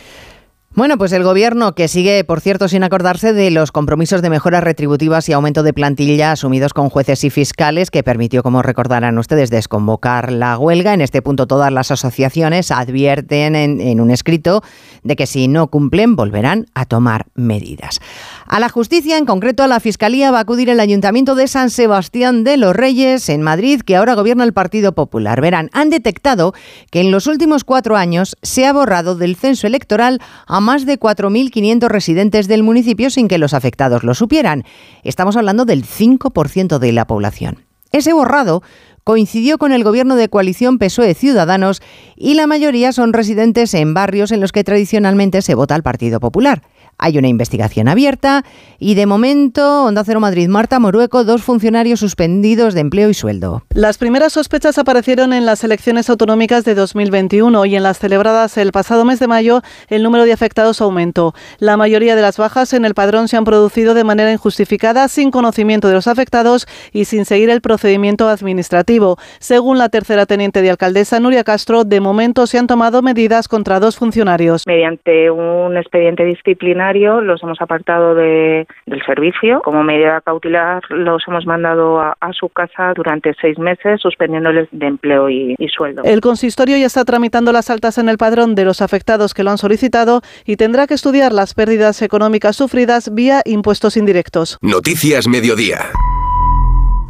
Bueno, 0.73 0.99
pues 0.99 1.11
el 1.11 1.25
gobierno 1.25 1.75
que 1.75 1.89
sigue, 1.89 2.23
por 2.23 2.41
cierto, 2.41 2.69
sin 2.69 2.85
acordarse 2.85 3.33
de 3.33 3.51
los 3.51 3.73
compromisos 3.73 4.23
de 4.23 4.31
mejoras 4.31 4.63
retributivas 4.63 5.29
y 5.29 5.33
aumento 5.33 5.65
de 5.65 5.73
plantilla 5.73 6.31
asumidos 6.31 6.75
con 6.75 6.91
jueces 6.91 7.25
y 7.25 7.31
fiscales, 7.31 7.91
que 7.91 8.05
permitió, 8.05 8.45
como 8.45 8.63
recordarán 8.63 9.19
ustedes, 9.19 9.51
desconvocar 9.51 10.31
la 10.31 10.57
huelga. 10.57 10.95
En 10.95 11.01
este 11.01 11.23
punto, 11.23 11.49
todas 11.49 11.73
las 11.73 11.91
asociaciones 11.91 12.71
advierten 12.71 13.57
en, 13.57 14.01
un 14.01 14.13
escrito 14.13 14.63
de 15.03 15.17
que 15.17 15.27
si 15.27 15.49
no 15.49 15.67
cumplen, 15.67 16.15
volverán 16.15 16.67
a 16.73 16.85
tomar 16.85 17.27
medidas. 17.35 17.99
A 18.47 18.61
la 18.61 18.69
justicia, 18.69 19.19
en 19.19 19.27
concreto 19.27 19.65
a 19.65 19.67
la 19.67 19.81
Fiscalía, 19.81 20.31
va 20.31 20.39
a 20.39 20.43
acudir 20.43 20.71
el 20.71 20.79
Ayuntamiento 20.79 21.35
de 21.35 21.49
San 21.49 21.71
Sebastián 21.71 22.45
de 22.45 22.57
los 22.57 22.77
Reyes, 22.77 23.29
en 23.29 23.43
Madrid, 23.43 23.81
que 23.81 23.97
ahora 23.97 24.15
gobierna 24.15 24.45
el 24.45 24.53
Partido 24.53 24.95
Popular. 24.95 25.41
Verán, 25.41 25.69
han 25.73 25.91
detectado 25.91 26.55
que 26.93 27.01
en 27.01 27.11
los 27.11 27.27
últimos 27.27 27.65
cuatro 27.65 27.97
años 27.97 28.37
se 28.43 28.67
ha 28.67 28.73
borrado 28.73 29.17
del 29.17 29.35
censo 29.35 29.67
electoral 29.67 30.21
a 30.47 30.61
más 30.71 30.87
de 30.87 31.01
4.500 31.01 31.89
residentes 31.89 32.47
del 32.47 32.63
municipio 32.63 33.11
sin 33.11 33.27
que 33.27 33.39
los 33.39 33.55
afectados 33.55 34.05
lo 34.05 34.15
supieran. 34.15 34.63
Estamos 35.03 35.37
hablando 35.37 35.65
del 35.65 35.85
5% 35.85 36.79
de 36.79 36.93
la 36.93 37.09
población. 37.09 37.65
Ese 37.91 38.13
borrado 38.13 38.63
coincidió 39.03 39.59
con 39.59 39.73
el 39.73 39.83
gobierno 39.83 40.15
de 40.15 40.29
coalición 40.29 40.79
PSOE 40.79 41.15
Ciudadanos 41.15 41.83
y 42.15 42.35
la 42.35 42.47
mayoría 42.47 42.93
son 42.93 43.13
residentes 43.13 43.75
en 43.75 43.95
barrios 43.95 44.31
en 44.31 44.41
los 44.41 44.53
que 44.53 44.63
tradicionalmente 44.63 45.43
se 45.43 45.57
vota 45.57 45.75
al 45.75 45.83
Partido 45.83 46.21
Popular. 46.21 46.63
Hay 47.03 47.17
una 47.17 47.29
investigación 47.29 47.89
abierta 47.89 48.45
y 48.79 48.95
de 48.95 49.07
momento, 49.07 49.85
Onda 49.85 50.05
Cero 50.05 50.21
Madrid, 50.21 50.49
Marta 50.49 50.79
Morueco, 50.79 51.25
dos 51.25 51.43
funcionarios 51.43 52.01
suspendidos 52.01 52.75
de 52.75 52.81
empleo 52.81 53.09
y 53.09 53.15
sueldo. 53.15 53.63
Las 53.75 53.97
primeras 53.97 54.35
sospechas 54.35 54.77
aparecieron 54.77 55.33
en 55.33 55.47
las 55.47 55.65
elecciones 55.65 56.11
autonómicas 56.11 56.65
de 56.67 56.75
2021 56.75 57.65
y 57.65 57.77
en 57.77 57.83
las 57.83 57.99
celebradas 57.99 58.59
el 58.59 58.71
pasado 58.71 59.07
mes 59.07 59.19
de 59.19 59.29
mayo 59.29 59.63
el 59.89 60.03
número 60.03 60.25
de 60.27 60.35
afectados 60.35 60.83
aumentó. 60.83 61.33
La 61.59 61.79
mayoría 61.79 62.17
de 62.17 62.23
las 62.23 62.37
bajas 62.37 62.75
en 62.75 62.85
el 62.85 62.93
padrón 62.93 63.29
se 63.29 63.39
han 63.39 63.45
producido 63.45 63.95
de 63.95 64.05
manera 64.05 64.31
injustificada, 64.31 65.09
sin 65.09 65.31
conocimiento 65.31 65.89
de 65.89 65.95
los 65.95 66.07
afectados 66.07 66.67
y 66.93 67.07
sin 67.07 67.25
seguir 67.25 67.49
el 67.49 67.63
procedimiento 67.63 68.29
administrativo. 68.29 69.17
Según 69.39 69.79
la 69.79 69.89
tercera 69.89 70.27
teniente 70.27 70.61
de 70.61 70.71
alcaldesa, 70.71 71.19
Nuria 71.19 71.45
Castro, 71.45 71.85
de 71.85 72.01
momento 72.01 72.47
se 72.47 72.59
han 72.59 72.67
tomado 72.67 73.01
medidas 73.01 73.49
contra 73.49 73.81
dos 73.81 73.97
funcionarios. 73.97 74.67
Mediante 74.67 75.31
un 75.31 75.79
expediente 75.79 76.25
disciplinario 76.25 76.90
los 76.99 77.43
hemos 77.43 77.61
apartado 77.61 78.15
de, 78.15 78.67
del 78.87 79.03
servicio. 79.05 79.61
Como 79.63 79.83
medida 79.83 80.21
cautelar 80.21 80.83
los 80.91 81.23
hemos 81.29 81.47
mandado 81.47 82.01
a, 82.01 82.17
a, 82.21 82.33
su 82.33 82.49
casa 82.49 82.93
durante 82.95 83.35
seis 83.41 83.59
meses, 83.59 84.01
suspendiéndoles 84.01 84.69
de 84.73 84.87
empleo 84.87 85.29
y, 85.29 85.55
y 85.59 85.69
sueldo. 85.69 86.03
El 86.05 86.21
consistorio 86.21 86.77
ya 86.77 86.87
está 86.87 87.05
tramitando 87.05 87.53
las 87.53 87.71
altas 87.71 87.99
en 87.99 88.09
el 88.09 88.19
padrón 88.19 88.55
de 88.55 88.65
los 88.65 88.83
afectados 88.83 89.35
que 89.35 89.45
lo 89.45 89.51
han 89.51 89.59
solicitado 89.59 90.23
y 90.45 90.57
tendrá 90.57 90.87
que 90.87 90.95
estudiar 90.95 91.33
las 91.33 91.55
pérdidas 91.55 92.03
económicas 92.03 92.57
sufridas 92.57 93.15
vía 93.15 93.43
impuestos 93.45 93.97
indirectos. 93.97 94.59
Noticias 94.63 95.29
Mediodía. 95.29 95.79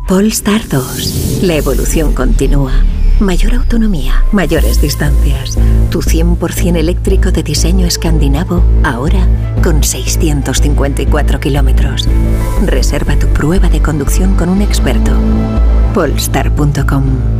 Polestar 0.07 0.61
2. 0.69 1.43
La 1.45 1.55
evolución 1.55 2.14
continúa. 2.14 2.73
Mayor 3.20 3.54
autonomía, 3.54 4.24
mayores 4.33 4.80
distancias. 4.80 5.59
Tu 5.90 6.00
100% 6.00 6.76
eléctrico 6.76 7.30
de 7.30 7.42
diseño 7.42 7.87
escandinavo, 7.87 8.64
ahora 8.83 9.26
con 9.62 9.85
654 9.85 11.38
kilómetros. 11.38 12.09
Reserva 12.64 13.18
tu 13.18 13.26
prueba 13.28 13.68
de 13.68 13.83
conducción 13.83 14.37
con 14.37 14.48
un 14.48 14.62
experto. 14.62 15.12
Polestar.com 15.92 17.39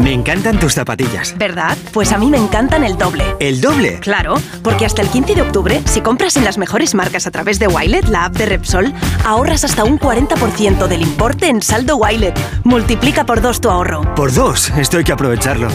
Me 0.00 0.12
encantan 0.12 0.58
tus 0.58 0.74
zapatillas. 0.74 1.34
¿Verdad? 1.38 1.76
Pues 1.92 2.12
a 2.12 2.18
mí 2.18 2.28
me 2.30 2.36
encantan 2.36 2.84
el 2.84 2.98
doble. 2.98 3.24
¿El 3.40 3.60
doble? 3.60 3.98
Claro, 4.00 4.34
porque 4.62 4.84
hasta 4.84 5.02
el 5.02 5.08
15 5.08 5.34
de 5.34 5.42
octubre, 5.42 5.82
si 5.86 6.00
compras 6.00 6.36
en 6.36 6.44
las 6.44 6.58
mejores 6.58 6.94
marcas 6.94 7.26
a 7.26 7.30
través 7.30 7.58
de 7.58 7.66
Wilet, 7.68 8.08
la 8.08 8.26
app 8.26 8.36
de 8.36 8.46
Repsol, 8.46 8.92
ahorras 9.24 9.64
hasta 9.64 9.84
un 9.84 9.98
40% 9.98 10.86
del 10.86 11.02
importe 11.02 11.48
en 11.48 11.62
saldo 11.62 11.96
Wilet. 11.96 12.38
Multiplica 12.64 13.24
por 13.24 13.40
dos 13.40 13.60
tu 13.60 13.70
ahorro. 13.70 14.14
Por 14.14 14.32
dos, 14.32 14.70
esto 14.70 14.98
hay 14.98 15.04
que 15.04 15.12
aprovecharlo. 15.12 15.68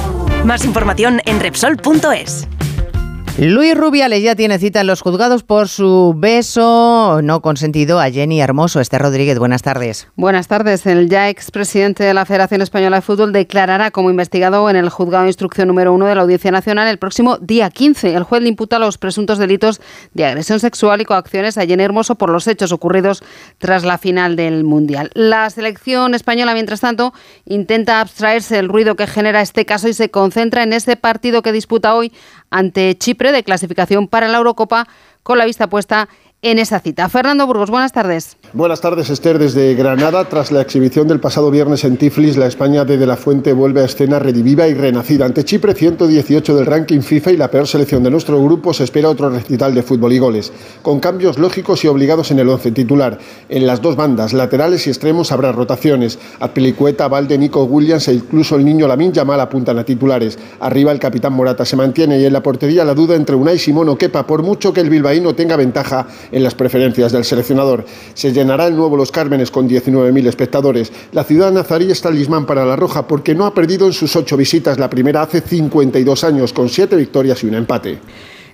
Más 0.45 0.65
información 0.65 1.21
en 1.25 1.39
Repsol.es. 1.39 2.47
Luis 3.37 3.77
Rubiales 3.77 4.21
ya 4.21 4.35
tiene 4.35 4.59
cita 4.59 4.81
en 4.81 4.87
los 4.87 5.01
juzgados 5.01 5.43
por 5.43 5.69
su 5.69 6.13
beso 6.17 7.21
no 7.23 7.41
consentido 7.41 7.99
a 8.01 8.11
Jenny 8.11 8.41
Hermoso. 8.41 8.81
Este 8.81 8.99
Rodríguez, 8.99 9.39
buenas 9.39 9.61
tardes. 9.61 10.09
Buenas 10.17 10.49
tardes. 10.49 10.85
El 10.85 11.09
ya 11.09 11.29
expresidente 11.29 12.03
de 12.03 12.13
la 12.13 12.25
Federación 12.25 12.61
Española 12.61 12.97
de 12.97 13.01
Fútbol 13.01 13.31
declarará 13.31 13.89
como 13.89 14.09
investigado 14.09 14.69
en 14.69 14.75
el 14.75 14.89
juzgado 14.89 15.23
de 15.23 15.29
instrucción 15.29 15.69
número 15.69 15.93
uno 15.93 16.07
de 16.07 16.15
la 16.15 16.23
Audiencia 16.23 16.51
Nacional 16.51 16.89
el 16.89 16.99
próximo 16.99 17.37
día 17.37 17.69
15. 17.69 18.13
El 18.13 18.23
juez 18.23 18.41
le 18.41 18.49
imputa 18.49 18.79
los 18.79 18.97
presuntos 18.97 19.37
delitos 19.37 19.79
de 20.13 20.25
agresión 20.25 20.59
sexual 20.59 20.99
y 20.99 21.05
coacciones 21.05 21.57
a 21.57 21.65
Jenny 21.65 21.83
Hermoso 21.83 22.15
por 22.15 22.29
los 22.29 22.47
hechos 22.47 22.73
ocurridos 22.73 23.23
tras 23.59 23.85
la 23.85 23.97
final 23.97 24.35
del 24.35 24.65
Mundial. 24.65 25.09
La 25.13 25.49
selección 25.49 26.15
española, 26.15 26.53
mientras 26.53 26.81
tanto, 26.81 27.13
intenta 27.45 28.01
abstraerse 28.01 28.57
del 28.57 28.67
ruido 28.67 28.97
que 28.97 29.07
genera 29.07 29.41
este 29.41 29.65
caso 29.65 29.87
y 29.87 29.93
se 29.93 30.11
concentra 30.11 30.63
en 30.63 30.73
ese 30.73 30.97
partido 30.97 31.41
que 31.41 31.53
disputa 31.53 31.95
hoy 31.95 32.11
ante 32.51 32.95
Chipre 32.97 33.31
de 33.31 33.43
clasificación 33.43 34.07
para 34.07 34.27
la 34.27 34.37
Eurocopa 34.37 34.87
con 35.23 35.37
la 35.37 35.45
vista 35.45 35.67
puesta 35.67 36.07
en 36.43 36.59
esa 36.59 36.79
cita. 36.79 37.09
Fernando 37.09 37.47
Burgos, 37.47 37.71
buenas 37.71 37.91
tardes. 37.93 38.37
Buenas 38.53 38.81
tardes, 38.81 39.09
Esther, 39.09 39.39
desde 39.39 39.75
Granada. 39.75 40.25
Tras 40.25 40.51
la 40.51 40.59
exhibición 40.59 41.07
del 41.07 41.21
pasado 41.21 41.49
viernes 41.51 41.85
en 41.85 41.95
Tiflis, 41.95 42.35
la 42.35 42.47
España 42.47 42.83
de 42.83 42.97
De 42.97 43.07
La 43.07 43.15
Fuente 43.15 43.53
vuelve 43.53 43.79
a 43.79 43.85
escena 43.85 44.19
rediviva 44.19 44.67
y 44.67 44.73
renacida. 44.73 45.23
Ante 45.23 45.45
Chipre, 45.45 45.73
118 45.73 46.57
del 46.57 46.65
ranking 46.65 46.99
FIFA 46.99 47.31
y 47.31 47.37
la 47.37 47.49
peor 47.49 47.65
selección 47.65 48.03
de 48.03 48.11
nuestro 48.11 48.43
grupo, 48.43 48.73
se 48.73 48.83
espera 48.83 49.07
otro 49.07 49.29
recital 49.29 49.73
de 49.73 49.83
fútbol 49.83 50.11
y 50.11 50.19
goles, 50.19 50.51
con 50.81 50.99
cambios 50.99 51.39
lógicos 51.39 51.85
y 51.85 51.87
obligados 51.87 52.29
en 52.31 52.39
el 52.39 52.49
once 52.49 52.73
titular. 52.73 53.19
En 53.47 53.65
las 53.65 53.81
dos 53.81 53.95
bandas, 53.95 54.33
laterales 54.33 54.85
y 54.85 54.89
extremos, 54.89 55.31
habrá 55.31 55.53
rotaciones. 55.53 56.19
Azpilicueta, 56.41 57.07
Valde, 57.07 57.37
Nico 57.37 57.63
Williams 57.63 58.09
e 58.09 58.15
incluso 58.15 58.57
el 58.57 58.65
niño 58.65 58.85
Lamin 58.85 59.13
Yamal 59.13 59.39
apuntan 59.39 59.79
a 59.79 59.85
titulares. 59.85 60.37
Arriba 60.59 60.91
el 60.91 60.99
capitán 60.99 61.31
Morata 61.31 61.63
se 61.63 61.77
mantiene 61.77 62.19
y 62.19 62.25
en 62.25 62.33
la 62.33 62.43
portería 62.43 62.83
la 62.83 62.95
duda 62.95 63.15
entre 63.15 63.37
Unai 63.37 63.57
Simón 63.57 63.87
o 63.87 63.97
Kepa, 63.97 64.27
por 64.27 64.43
mucho 64.43 64.73
que 64.73 64.81
el 64.81 64.89
bilbaíno 64.89 65.35
tenga 65.35 65.55
ventaja 65.55 66.05
en 66.33 66.43
las 66.43 66.53
preferencias 66.53 67.13
del 67.13 67.23
seleccionador. 67.23 67.85
Se 68.13 68.40
llenará 68.41 68.65
el 68.65 68.75
nuevo 68.75 68.97
Los 68.97 69.11
Cármenes 69.11 69.51
con 69.51 69.69
19.000 69.69 70.27
espectadores. 70.27 70.91
La 71.11 71.23
ciudad 71.23 71.51
nazarí 71.51 71.91
es 71.91 72.01
talismán 72.01 72.47
para 72.47 72.65
la 72.65 72.75
Roja 72.75 73.07
porque 73.07 73.35
no 73.35 73.45
ha 73.45 73.53
perdido 73.53 73.85
en 73.85 73.93
sus 73.93 74.15
ocho 74.15 74.35
visitas, 74.35 74.79
la 74.79 74.89
primera 74.89 75.21
hace 75.21 75.41
52 75.41 76.23
años, 76.23 76.51
con 76.51 76.67
siete 76.67 76.95
victorias 76.95 77.43
y 77.43 77.47
un 77.47 77.53
empate. 77.53 77.99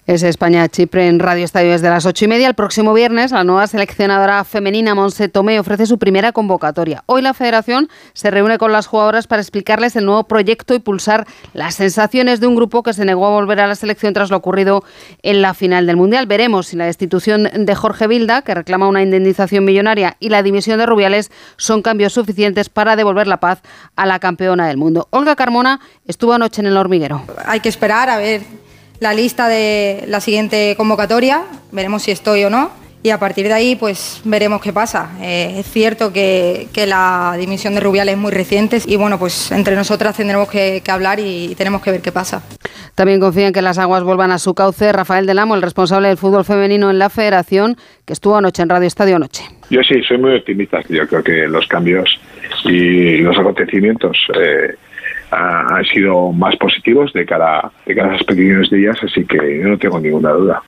Es 0.08 0.24
España-Chipre 0.24 1.10
en 1.10 1.20
Radio 1.20 1.44
Estadio 1.44 1.72
desde 1.72 1.90
las 1.90 2.06
ocho 2.06 2.24
y 2.24 2.28
media. 2.30 2.48
El 2.48 2.54
próximo 2.54 2.94
viernes, 2.94 3.34
la 3.34 3.44
nueva 3.44 3.68
seleccionadora 3.68 4.46
femenina 4.46 4.96
Monse 4.96 5.28
Tomé 5.28 5.60
ofrece 5.60 5.86
su 5.86 6.00
primera 6.00 6.32
convocatoria. 6.32 7.04
Hoy 7.08 7.22
la 7.22 7.34
Federación 7.34 7.90
se 8.14 8.32
reúne 8.32 8.58
con 8.58 8.72
las 8.72 8.88
jugadoras 8.88 9.28
para 9.28 9.42
explicarles 9.42 9.98
el 9.98 10.06
nuevo 10.06 10.24
proyecto 10.24 10.74
y 10.74 10.80
pulsar 10.80 11.28
las 11.52 11.76
sensaciones 11.76 12.40
de 12.40 12.48
un 12.48 12.56
grupo 12.56 12.84
que 12.84 12.94
se 12.94 13.04
negó 13.04 13.28
a 13.28 13.32
volver 13.32 13.60
a 13.60 13.68
la 13.68 13.76
selección 13.76 14.14
tras 14.14 14.30
lo 14.30 14.38
ocurrido 14.38 14.82
en 15.24 15.42
la 15.42 15.54
final 15.54 15.86
del 15.86 15.98
Mundial. 15.98 16.26
Veremos 16.26 16.68
si 16.68 16.78
la 16.78 16.86
destitución 16.86 17.50
de 17.54 17.76
Jorge 17.76 18.08
Vilda, 18.08 18.44
que 18.44 18.56
reclama 18.56 18.88
una 18.88 19.04
indemnización 19.04 19.66
millonaria, 19.66 20.16
y 20.22 20.30
la 20.30 20.42
dimisión 20.42 20.80
de 20.80 20.86
Rubiales 20.86 21.32
son 21.58 21.82
cambios 21.82 22.14
suficientes 22.14 22.70
para 22.70 22.96
devolver 22.96 23.28
la 23.28 23.42
paz 23.42 23.62
a 23.98 24.06
la 24.06 24.20
campeona 24.20 24.70
del 24.70 24.78
mundo. 24.78 25.10
Olga 25.10 25.36
Carmona 25.36 25.82
estuvo 26.06 26.32
anoche 26.32 26.62
en 26.62 26.68
el 26.68 26.78
hormiguero. 26.78 27.24
Hay 27.46 27.60
que 27.60 27.68
esperar 27.68 28.10
a 28.10 28.16
ver 28.16 28.67
la 29.00 29.14
lista 29.14 29.48
de 29.48 30.04
la 30.08 30.20
siguiente 30.20 30.76
convocatoria, 30.78 31.44
veremos 31.72 32.04
si 32.04 32.12
estoy 32.12 32.44
o 32.44 32.50
no. 32.50 32.72
Y 33.04 33.12
a 33.12 33.20
partir 33.20 33.48
de 33.48 33.54
ahí, 33.54 33.76
pues 33.76 34.22
veremos 34.26 34.60
qué 34.60 34.74
pasa. 34.74 35.12
Eh, 35.22 35.60
es 35.60 35.68
cierto 35.68 36.12
que, 36.12 36.68
que, 36.74 36.88
la 36.88 37.36
dimisión 37.40 37.76
de 37.76 37.80
Rubiales 37.80 38.16
es 38.16 38.20
muy 38.20 38.32
reciente 38.32 38.80
y 38.86 38.98
bueno, 38.98 39.20
pues 39.20 39.52
entre 39.52 39.76
nosotras 39.76 40.18
tendremos 40.18 40.50
que, 40.50 40.82
que, 40.84 40.92
hablar 40.92 41.20
y 41.20 41.54
tenemos 41.56 41.82
que 41.82 41.92
ver 41.92 42.02
qué 42.02 42.12
pasa. 42.12 42.42
También 42.96 43.20
confían 43.20 43.54
que 43.54 43.62
las 43.62 43.78
aguas 43.78 44.04
vuelvan 44.04 44.32
a 44.32 44.40
su 44.40 44.56
cauce. 44.56 44.92
Rafael 44.92 45.28
Del 45.28 45.40
Amo, 45.40 45.56
el 45.56 45.62
responsable 45.62 46.08
del 46.08 46.18
fútbol 46.18 46.44
femenino 46.44 46.90
en 46.90 46.98
la 46.98 47.10
federación, 47.10 47.78
que 48.04 48.14
estuvo 48.14 48.36
anoche 48.36 48.64
en 48.64 48.70
Radio 48.70 48.88
Estadio 48.88 49.20
Noche. 49.20 49.44
Yo 49.70 49.82
sí, 49.84 50.02
soy 50.06 50.18
muy 50.18 50.36
optimista. 50.36 50.82
Yo 50.90 51.08
creo 51.08 51.24
que 51.24 51.48
los 51.48 51.68
cambios 51.68 52.10
y 52.66 53.20
los 53.20 53.38
acontecimientos... 53.38 54.18
Eh, 54.38 54.76
han 55.32 55.86
sido 55.86 56.32
más 56.32 56.56
positivos 56.56 57.12
de 57.14 57.26
cara, 57.26 57.72
de 57.86 58.00
a 58.00 58.08
las 58.08 58.24
peticiones 58.24 58.70
de 58.70 58.80
ellas, 58.80 58.98
así 59.04 59.26
que 59.26 59.38
no 59.64 59.78
tengo 59.78 60.00
ninguna 60.00 60.32
duda. 60.32 60.64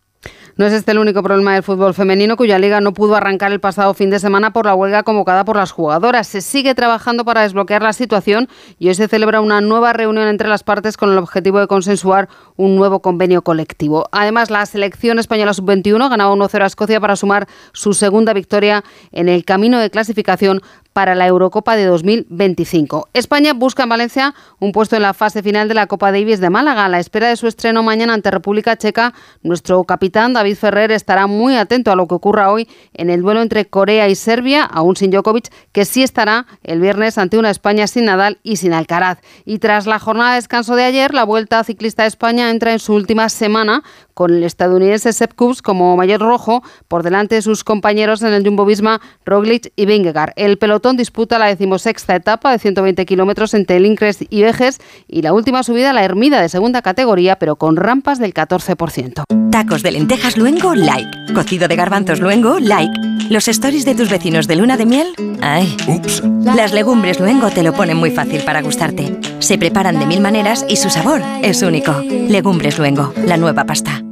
No 0.59 0.65
es 0.65 0.73
este 0.73 0.91
el 0.91 0.99
único 0.99 1.23
problema 1.23 1.53
del 1.53 1.63
fútbol 1.63 1.93
femenino, 1.93 2.35
cuya 2.35 2.59
liga 2.59 2.81
no 2.81 2.91
pudo 2.91 3.15
arrancar 3.15 3.53
el 3.53 3.61
pasado 3.61 3.93
fin 3.93 4.09
de 4.09 4.19
semana 4.19 4.51
por 4.51 4.65
la 4.65 4.75
huelga 4.75 5.03
convocada 5.03 5.45
por 5.45 5.55
las 5.55 5.71
jugadoras. 5.71 6.27
Se 6.27 6.41
sigue 6.41 6.75
trabajando 6.75 7.23
para 7.23 7.43
desbloquear 7.43 7.81
la 7.81 7.93
situación 7.93 8.49
y 8.77 8.89
hoy 8.89 8.95
se 8.95 9.07
celebra 9.07 9.39
una 9.39 9.61
nueva 9.61 9.93
reunión 9.93 10.27
entre 10.27 10.49
las 10.49 10.63
partes 10.63 10.97
con 10.97 11.13
el 11.13 11.17
objetivo 11.17 11.61
de 11.61 11.67
consensuar 11.67 12.27
un 12.57 12.75
nuevo 12.75 13.01
convenio 13.01 13.41
colectivo. 13.41 14.09
Además, 14.11 14.51
la 14.51 14.65
selección 14.65 15.17
española 15.17 15.53
sub-21 15.53 16.09
ganaba 16.09 16.35
1-0 16.35 16.61
a 16.61 16.65
Escocia 16.65 16.99
para 16.99 17.15
sumar 17.15 17.47
su 17.71 17.93
segunda 17.93 18.33
victoria 18.33 18.83
en 19.13 19.29
el 19.29 19.45
camino 19.45 19.79
de 19.79 19.89
clasificación 19.89 20.59
para 20.93 21.15
la 21.15 21.27
Eurocopa 21.27 21.75
de 21.75 21.85
2025. 21.85 23.09
España 23.13 23.53
busca 23.53 23.83
en 23.83 23.89
Valencia 23.89 24.35
un 24.59 24.71
puesto 24.71 24.95
en 24.95 25.03
la 25.03 25.13
fase 25.13 25.43
final 25.43 25.67
de 25.67 25.73
la 25.73 25.87
Copa 25.87 26.11
Davis 26.11 26.39
de 26.39 26.49
Málaga. 26.49 26.85
A 26.85 26.89
la 26.89 26.99
espera 26.99 27.29
de 27.29 27.35
su 27.35 27.47
estreno 27.47 27.83
mañana 27.83 28.13
ante 28.13 28.31
República 28.31 28.77
Checa, 28.77 29.13
nuestro 29.43 29.83
capitán 29.83 30.33
David 30.33 30.55
Ferrer 30.55 30.91
estará 30.91 31.27
muy 31.27 31.55
atento 31.55 31.91
a 31.91 31.95
lo 31.95 32.07
que 32.07 32.15
ocurra 32.15 32.51
hoy 32.51 32.67
en 32.93 33.09
el 33.09 33.21
duelo 33.21 33.41
entre 33.41 33.65
Corea 33.65 34.09
y 34.09 34.15
Serbia, 34.15 34.63
aún 34.63 34.95
sin 34.95 35.11
Djokovic, 35.11 35.51
que 35.71 35.85
sí 35.85 36.03
estará 36.03 36.47
el 36.63 36.79
viernes 36.81 37.17
ante 37.17 37.37
una 37.37 37.49
España 37.49 37.87
sin 37.87 38.05
Nadal 38.05 38.39
y 38.43 38.57
sin 38.57 38.73
Alcaraz. 38.73 39.19
Y 39.45 39.59
tras 39.59 39.87
la 39.87 39.99
jornada 39.99 40.31
de 40.31 40.35
descanso 40.37 40.75
de 40.75 40.83
ayer, 40.83 41.13
la 41.13 41.23
Vuelta 41.23 41.63
Ciclista 41.63 42.03
de 42.03 42.09
España 42.09 42.49
entra 42.49 42.73
en 42.73 42.79
su 42.79 42.93
última 42.93 43.29
semana 43.29 43.83
con 44.19 44.33
el 44.33 44.43
estadounidense 44.43 45.13
Sepp 45.13 45.33
Kuss 45.33 45.61
como 45.61 45.95
mayor 45.95 46.19
rojo 46.19 46.61
por 46.89 47.03
delante 47.03 47.35
de 47.35 47.41
sus 47.41 47.63
compañeros 47.63 48.21
en 48.21 48.33
el 48.33 48.43
Jumbo 48.43 48.65
Visma, 48.65 48.99
Roglic 49.25 49.71
y 49.77 49.85
Vingegaard. 49.85 50.33
El 50.35 50.57
pelotón 50.57 50.97
disputa 50.97 51.39
la 51.39 51.45
decimosexta 51.45 52.17
etapa 52.17 52.51
de 52.51 52.59
120 52.59 53.05
kilómetros 53.05 53.53
entre 53.53 53.79
Lincres 53.79 54.17
y 54.29 54.41
Vejes 54.41 54.79
y 55.07 55.21
la 55.21 55.31
última 55.31 55.63
subida 55.63 55.93
la 55.93 56.03
Ermida 56.03 56.41
de 56.41 56.49
segunda 56.49 56.81
categoría, 56.81 57.39
pero 57.39 57.55
con 57.55 57.77
rampas 57.77 58.19
del 58.19 58.33
14%. 58.33 59.23
Tacos 59.51 59.83
de 59.83 59.91
lentejas 59.91 60.35
luengo, 60.35 60.75
like. 60.75 61.33
Cocido 61.33 61.69
de 61.69 61.77
garbanzos 61.77 62.19
luengo, 62.19 62.59
like. 62.59 62.91
Los 63.29 63.47
stories 63.47 63.85
de 63.85 63.95
tus 63.95 64.09
vecinos 64.09 64.47
de 64.47 64.57
luna 64.57 64.75
de 64.75 64.85
miel, 64.85 65.13
ay. 65.41 65.77
Ups. 65.87 66.23
Las 66.43 66.73
legumbres 66.73 67.21
luengo 67.21 67.51
te 67.51 67.63
lo 67.63 67.71
ponen 67.71 67.95
muy 67.95 68.11
fácil 68.11 68.41
para 68.43 68.61
gustarte. 68.61 69.17
Se 69.39 69.57
preparan 69.57 69.97
de 69.97 70.05
mil 70.05 70.19
maneras 70.19 70.65
y 70.67 70.75
su 70.75 70.89
sabor 70.89 71.21
es 71.41 71.61
único. 71.61 71.93
Legumbres 72.01 72.77
luengo, 72.77 73.13
la 73.25 73.37
nueva 73.37 73.63
pasta. 73.63 74.03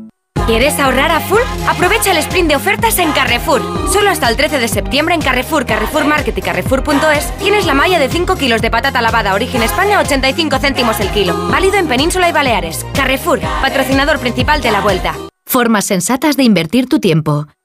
¿Quieres 0.48 0.80
ahorrar 0.80 1.12
a 1.12 1.20
full? 1.20 1.42
Aprovecha 1.68 2.12
el 2.12 2.18
sprint 2.20 2.48
de 2.48 2.56
ofertas 2.56 2.98
en 3.00 3.12
Carrefour. 3.12 3.62
Solo 3.92 4.10
hasta 4.10 4.30
el 4.30 4.38
13 4.38 4.60
de 4.60 4.70
septiembre 4.70 5.14
en 5.14 5.20
Carrefour, 5.20 5.66
Carrefour 5.66 6.06
Market 6.06 6.38
y 6.38 6.42
Carrefour.es 6.42 7.38
tienes 7.38 7.66
la 7.66 7.74
malla 7.74 8.00
de 8.00 8.08
5 8.08 8.38
kilos 8.38 8.62
de 8.62 8.72
patata 8.72 9.02
lavada 9.02 9.34
origen 9.34 9.62
España 9.62 9.98
a 9.98 10.04
85 10.04 10.58
céntimos 10.60 11.02
el 11.02 11.10
kilo. 11.10 11.36
Válido 11.50 11.76
en 11.76 11.90
Península 11.90 12.30
y 12.30 12.32
Baleares. 12.32 12.86
Carrefour, 12.94 13.42
patrocinador 13.62 14.20
principal 14.20 14.62
de 14.62 14.72
la 14.72 14.80
vuelta. 14.80 15.16
Formas 15.46 15.84
sensatas 15.84 16.38
de 16.38 16.44
invertir 16.44 16.88
tu 16.88 17.00
tiempo. 17.00 17.48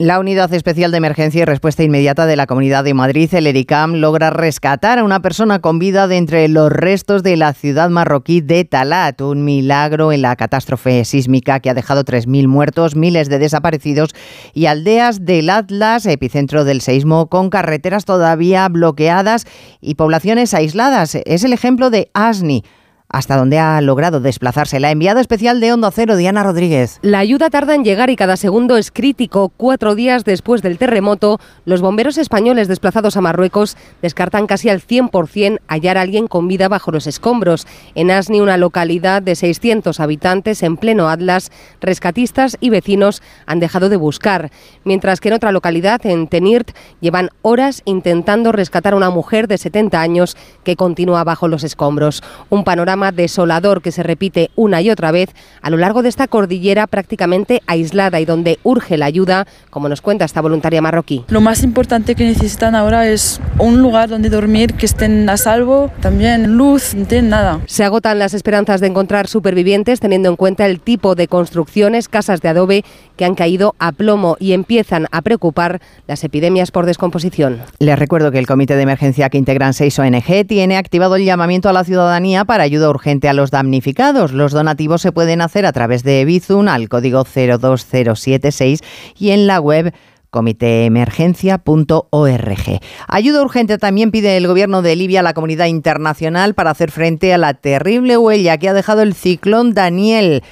La 0.00 0.18
Unidad 0.18 0.54
Especial 0.54 0.92
de 0.92 0.96
Emergencia 0.96 1.42
y 1.42 1.44
Respuesta 1.44 1.82
Inmediata 1.82 2.24
de 2.24 2.34
la 2.34 2.46
Comunidad 2.46 2.84
de 2.84 2.94
Madrid, 2.94 3.28
el 3.34 3.46
ERICAM, 3.46 3.96
logra 3.96 4.30
rescatar 4.30 4.98
a 4.98 5.04
una 5.04 5.20
persona 5.20 5.58
con 5.58 5.78
vida 5.78 6.08
de 6.08 6.16
entre 6.16 6.48
los 6.48 6.72
restos 6.72 7.22
de 7.22 7.36
la 7.36 7.52
ciudad 7.52 7.90
marroquí 7.90 8.40
de 8.40 8.64
Talat, 8.64 9.20
un 9.20 9.44
milagro 9.44 10.10
en 10.10 10.22
la 10.22 10.36
catástrofe 10.36 11.04
sísmica 11.04 11.60
que 11.60 11.68
ha 11.68 11.74
dejado 11.74 12.02
3.000 12.02 12.46
muertos, 12.48 12.96
miles 12.96 13.28
de 13.28 13.40
desaparecidos 13.40 14.14
y 14.54 14.64
aldeas 14.64 15.26
del 15.26 15.50
Atlas, 15.50 16.06
epicentro 16.06 16.64
del 16.64 16.80
seísmo, 16.80 17.28
con 17.28 17.50
carreteras 17.50 18.06
todavía 18.06 18.66
bloqueadas 18.70 19.44
y 19.82 19.96
poblaciones 19.96 20.54
aisladas. 20.54 21.14
Es 21.14 21.44
el 21.44 21.52
ejemplo 21.52 21.90
de 21.90 22.10
Asni 22.14 22.64
hasta 23.10 23.36
donde 23.36 23.58
ha 23.58 23.80
logrado 23.80 24.20
desplazarse 24.20 24.80
la 24.80 24.90
enviada 24.90 25.20
especial 25.20 25.60
de 25.60 25.72
Hondo 25.72 25.90
Cero, 25.90 26.16
Diana 26.16 26.42
Rodríguez. 26.42 26.98
La 27.02 27.18
ayuda 27.18 27.50
tarda 27.50 27.74
en 27.74 27.84
llegar 27.84 28.08
y 28.08 28.16
cada 28.16 28.36
segundo 28.36 28.76
es 28.76 28.90
crítico. 28.90 29.50
Cuatro 29.56 29.94
días 29.94 30.24
después 30.24 30.62
del 30.62 30.78
terremoto, 30.78 31.40
los 31.64 31.80
bomberos 31.80 32.18
españoles 32.18 32.68
desplazados 32.68 33.16
a 33.16 33.20
Marruecos 33.20 33.76
descartan 34.00 34.46
casi 34.46 34.68
al 34.68 34.80
100% 34.80 35.58
hallar 35.66 35.98
a 35.98 36.02
alguien 36.02 36.28
con 36.28 36.46
vida 36.46 36.68
bajo 36.68 36.92
los 36.92 37.06
escombros. 37.08 37.66
En 37.94 38.10
Asni, 38.10 38.40
una 38.40 38.56
localidad 38.56 39.22
de 39.22 39.34
600 39.34 39.98
habitantes 39.98 40.62
en 40.62 40.76
pleno 40.76 41.08
Atlas, 41.08 41.50
rescatistas 41.80 42.56
y 42.60 42.70
vecinos 42.70 43.22
han 43.46 43.58
dejado 43.58 43.88
de 43.88 43.96
buscar. 43.96 44.50
Mientras 44.84 45.20
que 45.20 45.28
en 45.28 45.34
otra 45.34 45.52
localidad, 45.52 46.04
en 46.06 46.28
Tenirt, 46.28 46.70
llevan 47.00 47.30
horas 47.42 47.82
intentando 47.84 48.52
rescatar 48.52 48.92
a 48.92 48.96
una 48.96 49.10
mujer 49.10 49.48
de 49.48 49.58
70 49.58 50.00
años 50.00 50.36
que 50.62 50.76
continúa 50.76 51.24
bajo 51.24 51.48
los 51.48 51.64
escombros. 51.64 52.22
Un 52.50 52.62
panorama 52.62 52.99
desolador 53.10 53.82
que 53.82 53.92
se 53.92 54.02
repite 54.02 54.50
una 54.54 54.82
y 54.82 54.90
otra 54.90 55.10
vez 55.10 55.30
a 55.62 55.70
lo 55.70 55.76
largo 55.76 56.02
de 56.02 56.08
esta 56.08 56.28
cordillera 56.28 56.86
prácticamente 56.86 57.62
aislada 57.66 58.20
y 58.20 58.24
donde 58.24 58.58
urge 58.62 58.96
la 58.98 59.06
ayuda, 59.06 59.46
como 59.70 59.88
nos 59.88 60.00
cuenta 60.00 60.24
esta 60.24 60.40
voluntaria 60.40 60.82
marroquí. 60.82 61.24
Lo 61.28 61.40
más 61.40 61.62
importante 61.62 62.14
que 62.14 62.24
necesitan 62.24 62.74
ahora 62.74 63.08
es 63.08 63.40
un 63.58 63.80
lugar 63.80 64.08
donde 64.08 64.28
dormir, 64.28 64.74
que 64.74 64.86
estén 64.86 65.28
a 65.28 65.36
salvo, 65.36 65.90
también 66.00 66.56
luz, 66.56 66.94
no 66.94 67.06
tienen 67.06 67.30
nada. 67.30 67.60
Se 67.66 67.84
agotan 67.84 68.18
las 68.18 68.34
esperanzas 68.34 68.80
de 68.80 68.88
encontrar 68.88 69.26
supervivientes 69.26 70.00
teniendo 70.00 70.28
en 70.28 70.36
cuenta 70.36 70.66
el 70.66 70.80
tipo 70.80 71.14
de 71.14 71.28
construcciones, 71.28 72.08
casas 72.08 72.40
de 72.40 72.48
adobe 72.48 72.84
que 73.16 73.24
han 73.24 73.34
caído 73.34 73.74
a 73.78 73.92
plomo 73.92 74.36
y 74.38 74.52
empiezan 74.52 75.06
a 75.10 75.22
preocupar 75.22 75.80
las 76.06 76.24
epidemias 76.24 76.70
por 76.70 76.86
descomposición. 76.86 77.60
Les 77.78 77.98
recuerdo 77.98 78.30
que 78.30 78.38
el 78.38 78.46
comité 78.46 78.76
de 78.76 78.82
emergencia 78.82 79.28
que 79.30 79.38
integran 79.38 79.74
seis 79.74 79.98
ONG 79.98 80.46
tiene 80.46 80.76
activado 80.76 81.16
el 81.16 81.24
llamamiento 81.24 81.68
a 81.68 81.72
la 81.72 81.84
ciudadanía 81.84 82.44
para 82.44 82.64
ayuda 82.64 82.89
urgente 82.90 83.28
a 83.28 83.32
los 83.32 83.50
damnificados. 83.50 84.32
Los 84.32 84.52
donativos 84.52 85.02
se 85.02 85.12
pueden 85.12 85.40
hacer 85.40 85.64
a 85.64 85.72
través 85.72 86.02
de 86.02 86.24
Bizun 86.24 86.68
al 86.68 86.88
código 86.88 87.24
02076 87.24 88.80
y 89.18 89.30
en 89.30 89.46
la 89.46 89.60
web 89.60 89.94
comiteemergencia.org. 90.30 92.80
Ayuda 93.08 93.42
urgente 93.42 93.78
también 93.78 94.10
pide 94.10 94.36
el 94.36 94.46
gobierno 94.46 94.82
de 94.82 94.96
Libia 94.96 95.20
a 95.20 95.24
la 95.24 95.34
comunidad 95.34 95.66
internacional 95.66 96.54
para 96.54 96.70
hacer 96.70 96.90
frente 96.90 97.34
a 97.34 97.38
la 97.38 97.54
terrible 97.54 98.16
huella 98.16 98.58
que 98.58 98.68
ha 98.68 98.74
dejado 98.74 99.02
el 99.02 99.14
ciclón 99.14 99.74
Daniel. 99.74 100.42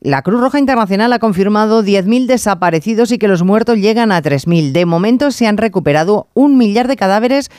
La 0.00 0.22
Cruz 0.22 0.40
Roja 0.40 0.58
Internacional 0.58 1.12
ha 1.12 1.20
confirmado 1.20 1.84
10.000 1.84 2.26
desaparecidos 2.26 3.12
y 3.12 3.18
que 3.18 3.28
los 3.28 3.44
muertos 3.44 3.78
llegan 3.78 4.10
a 4.10 4.20
3.000. 4.20 4.72
De 4.72 4.84
momento 4.84 5.30
se 5.30 5.46
han 5.46 5.56
recuperado 5.56 6.26
un 6.34 6.58
millar 6.58 6.88
de 6.88 6.96
cadáveres 6.96 7.52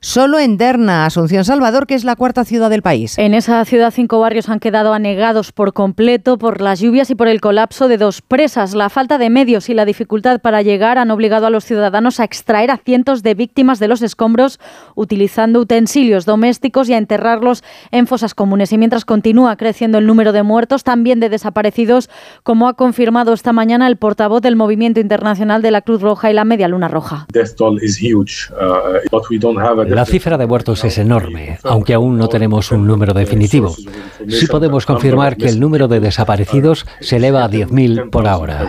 Solo 0.00 0.38
en 0.38 0.58
Derna, 0.58 1.06
Asunción 1.06 1.44
Salvador, 1.44 1.88
que 1.88 1.94
es 1.94 2.04
la 2.04 2.14
cuarta 2.14 2.44
ciudad 2.44 2.70
del 2.70 2.82
país. 2.82 3.18
En 3.18 3.34
esa 3.34 3.64
ciudad 3.64 3.92
cinco 3.92 4.20
barrios 4.20 4.48
han 4.48 4.60
quedado 4.60 4.92
anegados 4.92 5.50
por 5.50 5.72
completo 5.72 6.38
por 6.38 6.60
las 6.60 6.78
lluvias 6.78 7.10
y 7.10 7.16
por 7.16 7.26
el 7.26 7.40
colapso 7.40 7.88
de 7.88 7.98
dos 7.98 8.22
presas. 8.22 8.74
La 8.74 8.90
falta 8.90 9.18
de 9.18 9.28
medios 9.28 9.68
y 9.68 9.74
la 9.74 9.84
dificultad 9.84 10.40
para 10.40 10.62
llegar 10.62 10.98
han 10.98 11.10
obligado 11.10 11.46
a 11.46 11.50
los 11.50 11.64
ciudadanos 11.64 12.20
a 12.20 12.24
extraer 12.24 12.70
a 12.70 12.76
cientos 12.76 13.24
de 13.24 13.34
víctimas 13.34 13.80
de 13.80 13.88
los 13.88 14.02
escombros 14.02 14.60
utilizando 14.94 15.58
utensilios 15.60 16.26
domésticos 16.26 16.88
y 16.88 16.94
a 16.94 16.98
enterrarlos 16.98 17.64
en 17.90 18.06
fosas 18.06 18.34
comunes. 18.34 18.72
Y 18.72 18.78
mientras 18.78 19.04
continúa 19.04 19.56
creciendo 19.56 19.98
el 19.98 20.06
número 20.06 20.32
de 20.32 20.44
muertos, 20.44 20.84
también 20.84 21.18
de 21.18 21.28
desaparecidos, 21.28 22.08
como 22.44 22.68
ha 22.68 22.74
confirmado 22.74 23.32
esta 23.32 23.52
mañana 23.52 23.88
el 23.88 23.96
portavoz 23.96 24.42
del 24.42 24.54
Movimiento 24.54 25.00
Internacional 25.00 25.60
de 25.60 25.72
la 25.72 25.82
Cruz 25.82 26.02
Roja 26.02 26.30
y 26.30 26.34
la 26.34 26.44
Media 26.44 26.68
Luna 26.68 26.86
Roja. 26.86 27.26
La 29.88 30.04
cifra 30.04 30.36
de 30.36 30.46
muertos 30.46 30.84
es 30.84 30.98
enorme, 30.98 31.58
aunque 31.64 31.94
aún 31.94 32.18
no 32.18 32.28
tenemos 32.28 32.70
un 32.70 32.86
número 32.86 33.14
definitivo. 33.14 33.74
Sí 34.28 34.46
podemos 34.46 34.86
confirmar 34.86 35.36
que 35.36 35.48
el 35.48 35.58
número 35.58 35.88
de 35.88 36.00
desaparecidos 36.00 36.86
se 37.00 37.16
eleva 37.16 37.44
a 37.44 37.50
10.000 37.50 38.10
por 38.10 38.26
ahora. 38.26 38.68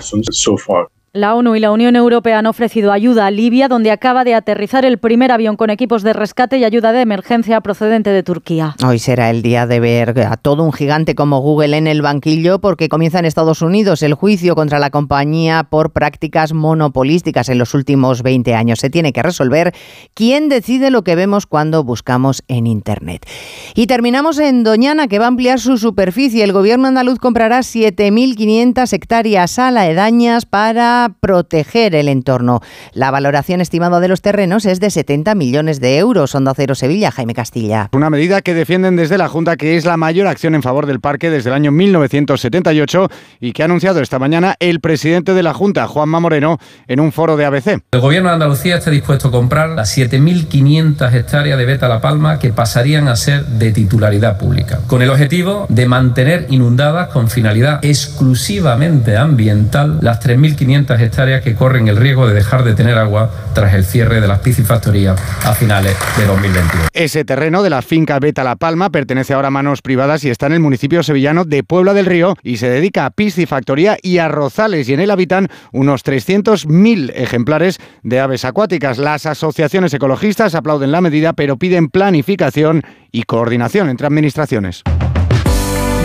La 1.11 1.33
ONU 1.33 1.55
y 1.55 1.59
la 1.59 1.71
Unión 1.71 1.95
Europea 1.95 2.37
han 2.37 2.45
ofrecido 2.45 2.91
ayuda 2.91 3.25
a 3.25 3.31
Libia, 3.31 3.67
donde 3.67 3.89
acaba 3.89 4.23
de 4.23 4.35
aterrizar 4.35 4.85
el 4.85 4.99
primer 4.99 5.31
avión 5.31 5.55
con 5.55 5.71
equipos 5.71 6.03
de 6.03 6.13
rescate 6.13 6.59
y 6.59 6.65
ayuda 6.65 6.91
de 6.91 7.01
emergencia 7.01 7.61
procedente 7.61 8.11
de 8.11 8.21
Turquía. 8.21 8.75
Hoy 8.85 8.99
será 8.99 9.31
el 9.31 9.41
día 9.41 9.65
de 9.65 9.79
ver 9.79 10.19
a 10.19 10.37
todo 10.37 10.63
un 10.63 10.71
gigante 10.71 11.15
como 11.15 11.39
Google 11.39 11.75
en 11.77 11.87
el 11.87 12.03
banquillo 12.03 12.61
porque 12.61 12.89
comienza 12.89 13.17
en 13.17 13.25
Estados 13.25 13.63
Unidos 13.63 14.03
el 14.03 14.13
juicio 14.13 14.53
contra 14.53 14.77
la 14.77 14.91
compañía 14.91 15.63
por 15.63 15.93
prácticas 15.93 16.53
monopolísticas 16.53 17.49
en 17.49 17.57
los 17.57 17.73
últimos 17.73 18.21
20 18.21 18.53
años. 18.53 18.77
Se 18.77 18.91
tiene 18.91 19.11
que 19.11 19.23
resolver 19.23 19.73
quién 20.13 20.47
decide 20.47 20.91
lo 20.91 21.03
que 21.03 21.15
vemos 21.15 21.47
cuando 21.47 21.83
buscamos 21.83 22.43
en 22.47 22.67
Internet. 22.67 23.25
Y 23.73 23.87
terminamos 23.87 24.37
en 24.37 24.63
Doñana, 24.63 25.07
que 25.07 25.17
va 25.17 25.25
a 25.25 25.29
ampliar 25.29 25.59
su 25.59 25.79
superficie. 25.79 26.43
El 26.43 26.53
gobierno 26.53 26.87
andaluz 26.87 27.17
comprará 27.17 27.61
7.500 27.61 28.93
hectáreas 28.93 29.57
aledañas 29.57 30.45
para 30.45 30.98
para 30.99 31.13
proteger 31.19 31.95
el 31.95 32.09
entorno. 32.09 32.61
La 32.93 33.11
valoración 33.11 33.61
estimada 33.61 34.01
de 34.01 34.09
los 34.09 34.21
terrenos 34.21 34.65
es 34.65 34.81
de 34.81 34.89
70 34.89 35.33
millones 35.35 35.79
de 35.79 35.97
euros. 35.97 36.35
Onda 36.35 36.53
Cero 36.53 36.75
Sevilla, 36.75 37.11
Jaime 37.11 37.33
Castilla. 37.33 37.89
Una 37.93 38.09
medida 38.09 38.41
que 38.41 38.53
defienden 38.53 38.97
desde 38.97 39.17
la 39.17 39.29
Junta 39.29 39.55
que 39.55 39.77
es 39.77 39.85
la 39.85 39.95
mayor 39.95 40.27
acción 40.27 40.55
en 40.55 40.63
favor 40.63 40.87
del 40.87 40.99
parque 40.99 41.29
desde 41.29 41.51
el 41.51 41.55
año 41.55 41.71
1978 41.71 43.07
y 43.39 43.53
que 43.53 43.61
ha 43.61 43.65
anunciado 43.65 44.01
esta 44.01 44.19
mañana 44.19 44.55
el 44.59 44.81
presidente 44.81 45.33
de 45.33 45.43
la 45.43 45.53
Junta, 45.53 45.87
Juanma 45.87 46.19
Moreno, 46.19 46.57
en 46.87 46.99
un 46.99 47.13
foro 47.13 47.37
de 47.37 47.45
ABC. 47.45 47.81
El 47.91 48.01
gobierno 48.01 48.29
de 48.29 48.33
Andalucía 48.33 48.77
está 48.77 48.91
dispuesto 48.91 49.29
a 49.29 49.31
comprar 49.31 49.69
las 49.69 49.97
7.500 49.97 51.13
hectáreas 51.13 51.57
de 51.57 51.65
Beta 51.65 51.87
La 51.87 52.01
Palma 52.01 52.39
que 52.39 52.51
pasarían 52.51 53.07
a 53.07 53.15
ser 53.15 53.45
de 53.45 53.71
titularidad 53.71 54.37
pública, 54.37 54.79
con 54.87 55.01
el 55.01 55.09
objetivo 55.09 55.65
de 55.69 55.87
mantener 55.87 56.47
inundadas 56.49 57.07
con 57.09 57.29
finalidad 57.29 57.79
exclusivamente 57.83 59.15
ambiental 59.15 59.99
las 60.01 60.19
3.500 60.19 60.88
hectáreas 60.97 61.41
que 61.43 61.55
corren 61.55 61.87
el 61.87 61.97
riesgo 61.97 62.27
de 62.27 62.33
dejar 62.33 62.63
de 62.63 62.73
tener 62.73 62.97
agua 62.97 63.31
tras 63.53 63.73
el 63.73 63.83
cierre 63.83 64.21
de 64.21 64.27
las 64.27 64.39
piscifactorías 64.39 65.19
a 65.45 65.53
finales 65.53 65.95
de 66.17 66.25
2021. 66.25 66.85
Ese 66.93 67.25
terreno 67.25 67.63
de 67.63 67.69
la 67.69 67.81
finca 67.81 68.19
Beta 68.19 68.43
La 68.43 68.55
Palma 68.55 68.89
pertenece 68.89 69.33
ahora 69.33 69.49
a 69.49 69.51
manos 69.51 69.81
privadas 69.81 70.23
y 70.23 70.29
está 70.29 70.47
en 70.47 70.53
el 70.53 70.59
municipio 70.59 71.03
sevillano 71.03 71.45
de 71.45 71.63
Puebla 71.63 71.93
del 71.93 72.05
Río 72.05 72.35
y 72.43 72.57
se 72.57 72.69
dedica 72.69 73.05
a 73.05 73.11
piscifactoría 73.11 73.97
y 74.01 74.17
arrozales 74.19 74.87
y 74.89 74.93
en 74.93 74.99
él 75.01 75.11
habitan 75.11 75.47
unos 75.71 76.03
300.000 76.05 77.11
ejemplares 77.15 77.79
de 78.03 78.19
aves 78.19 78.45
acuáticas. 78.45 78.97
Las 78.97 79.25
asociaciones 79.25 79.93
ecologistas 79.93 80.55
aplauden 80.55 80.91
la 80.91 81.01
medida 81.01 81.33
pero 81.33 81.57
piden 81.57 81.89
planificación 81.89 82.83
y 83.11 83.23
coordinación 83.23 83.89
entre 83.89 84.07
administraciones. 84.07 84.83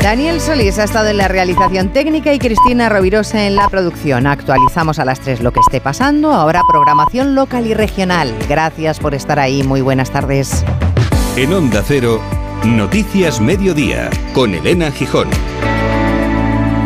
Daniel 0.04 0.38
Solís 0.38 0.78
ha 0.78 0.84
estado 0.84 1.08
en 1.08 1.16
la 1.16 1.28
realización 1.28 1.88
técnica 1.88 2.30
y 2.34 2.38
Cristina 2.38 2.90
Rovirosa 2.90 3.46
en 3.46 3.56
la 3.56 3.70
producción. 3.70 4.26
Actualizamos 4.26 4.98
a 4.98 5.06
las 5.06 5.18
3 5.20 5.40
lo 5.40 5.50
que 5.50 5.60
esté 5.60 5.80
pasando. 5.80 6.34
Ahora 6.34 6.60
programación 6.68 7.34
local 7.34 7.66
y 7.66 7.72
regional. 7.72 8.36
Gracias 8.46 9.00
por 9.00 9.14
estar 9.14 9.38
ahí. 9.38 9.62
Muy 9.62 9.80
buenas 9.80 10.10
tardes. 10.10 10.62
En 11.38 11.54
Onda 11.54 11.82
Cero, 11.82 12.20
Noticias 12.66 13.40
Mediodía, 13.40 14.10
con 14.34 14.54
Elena 14.54 14.90
Gijón. 14.90 15.30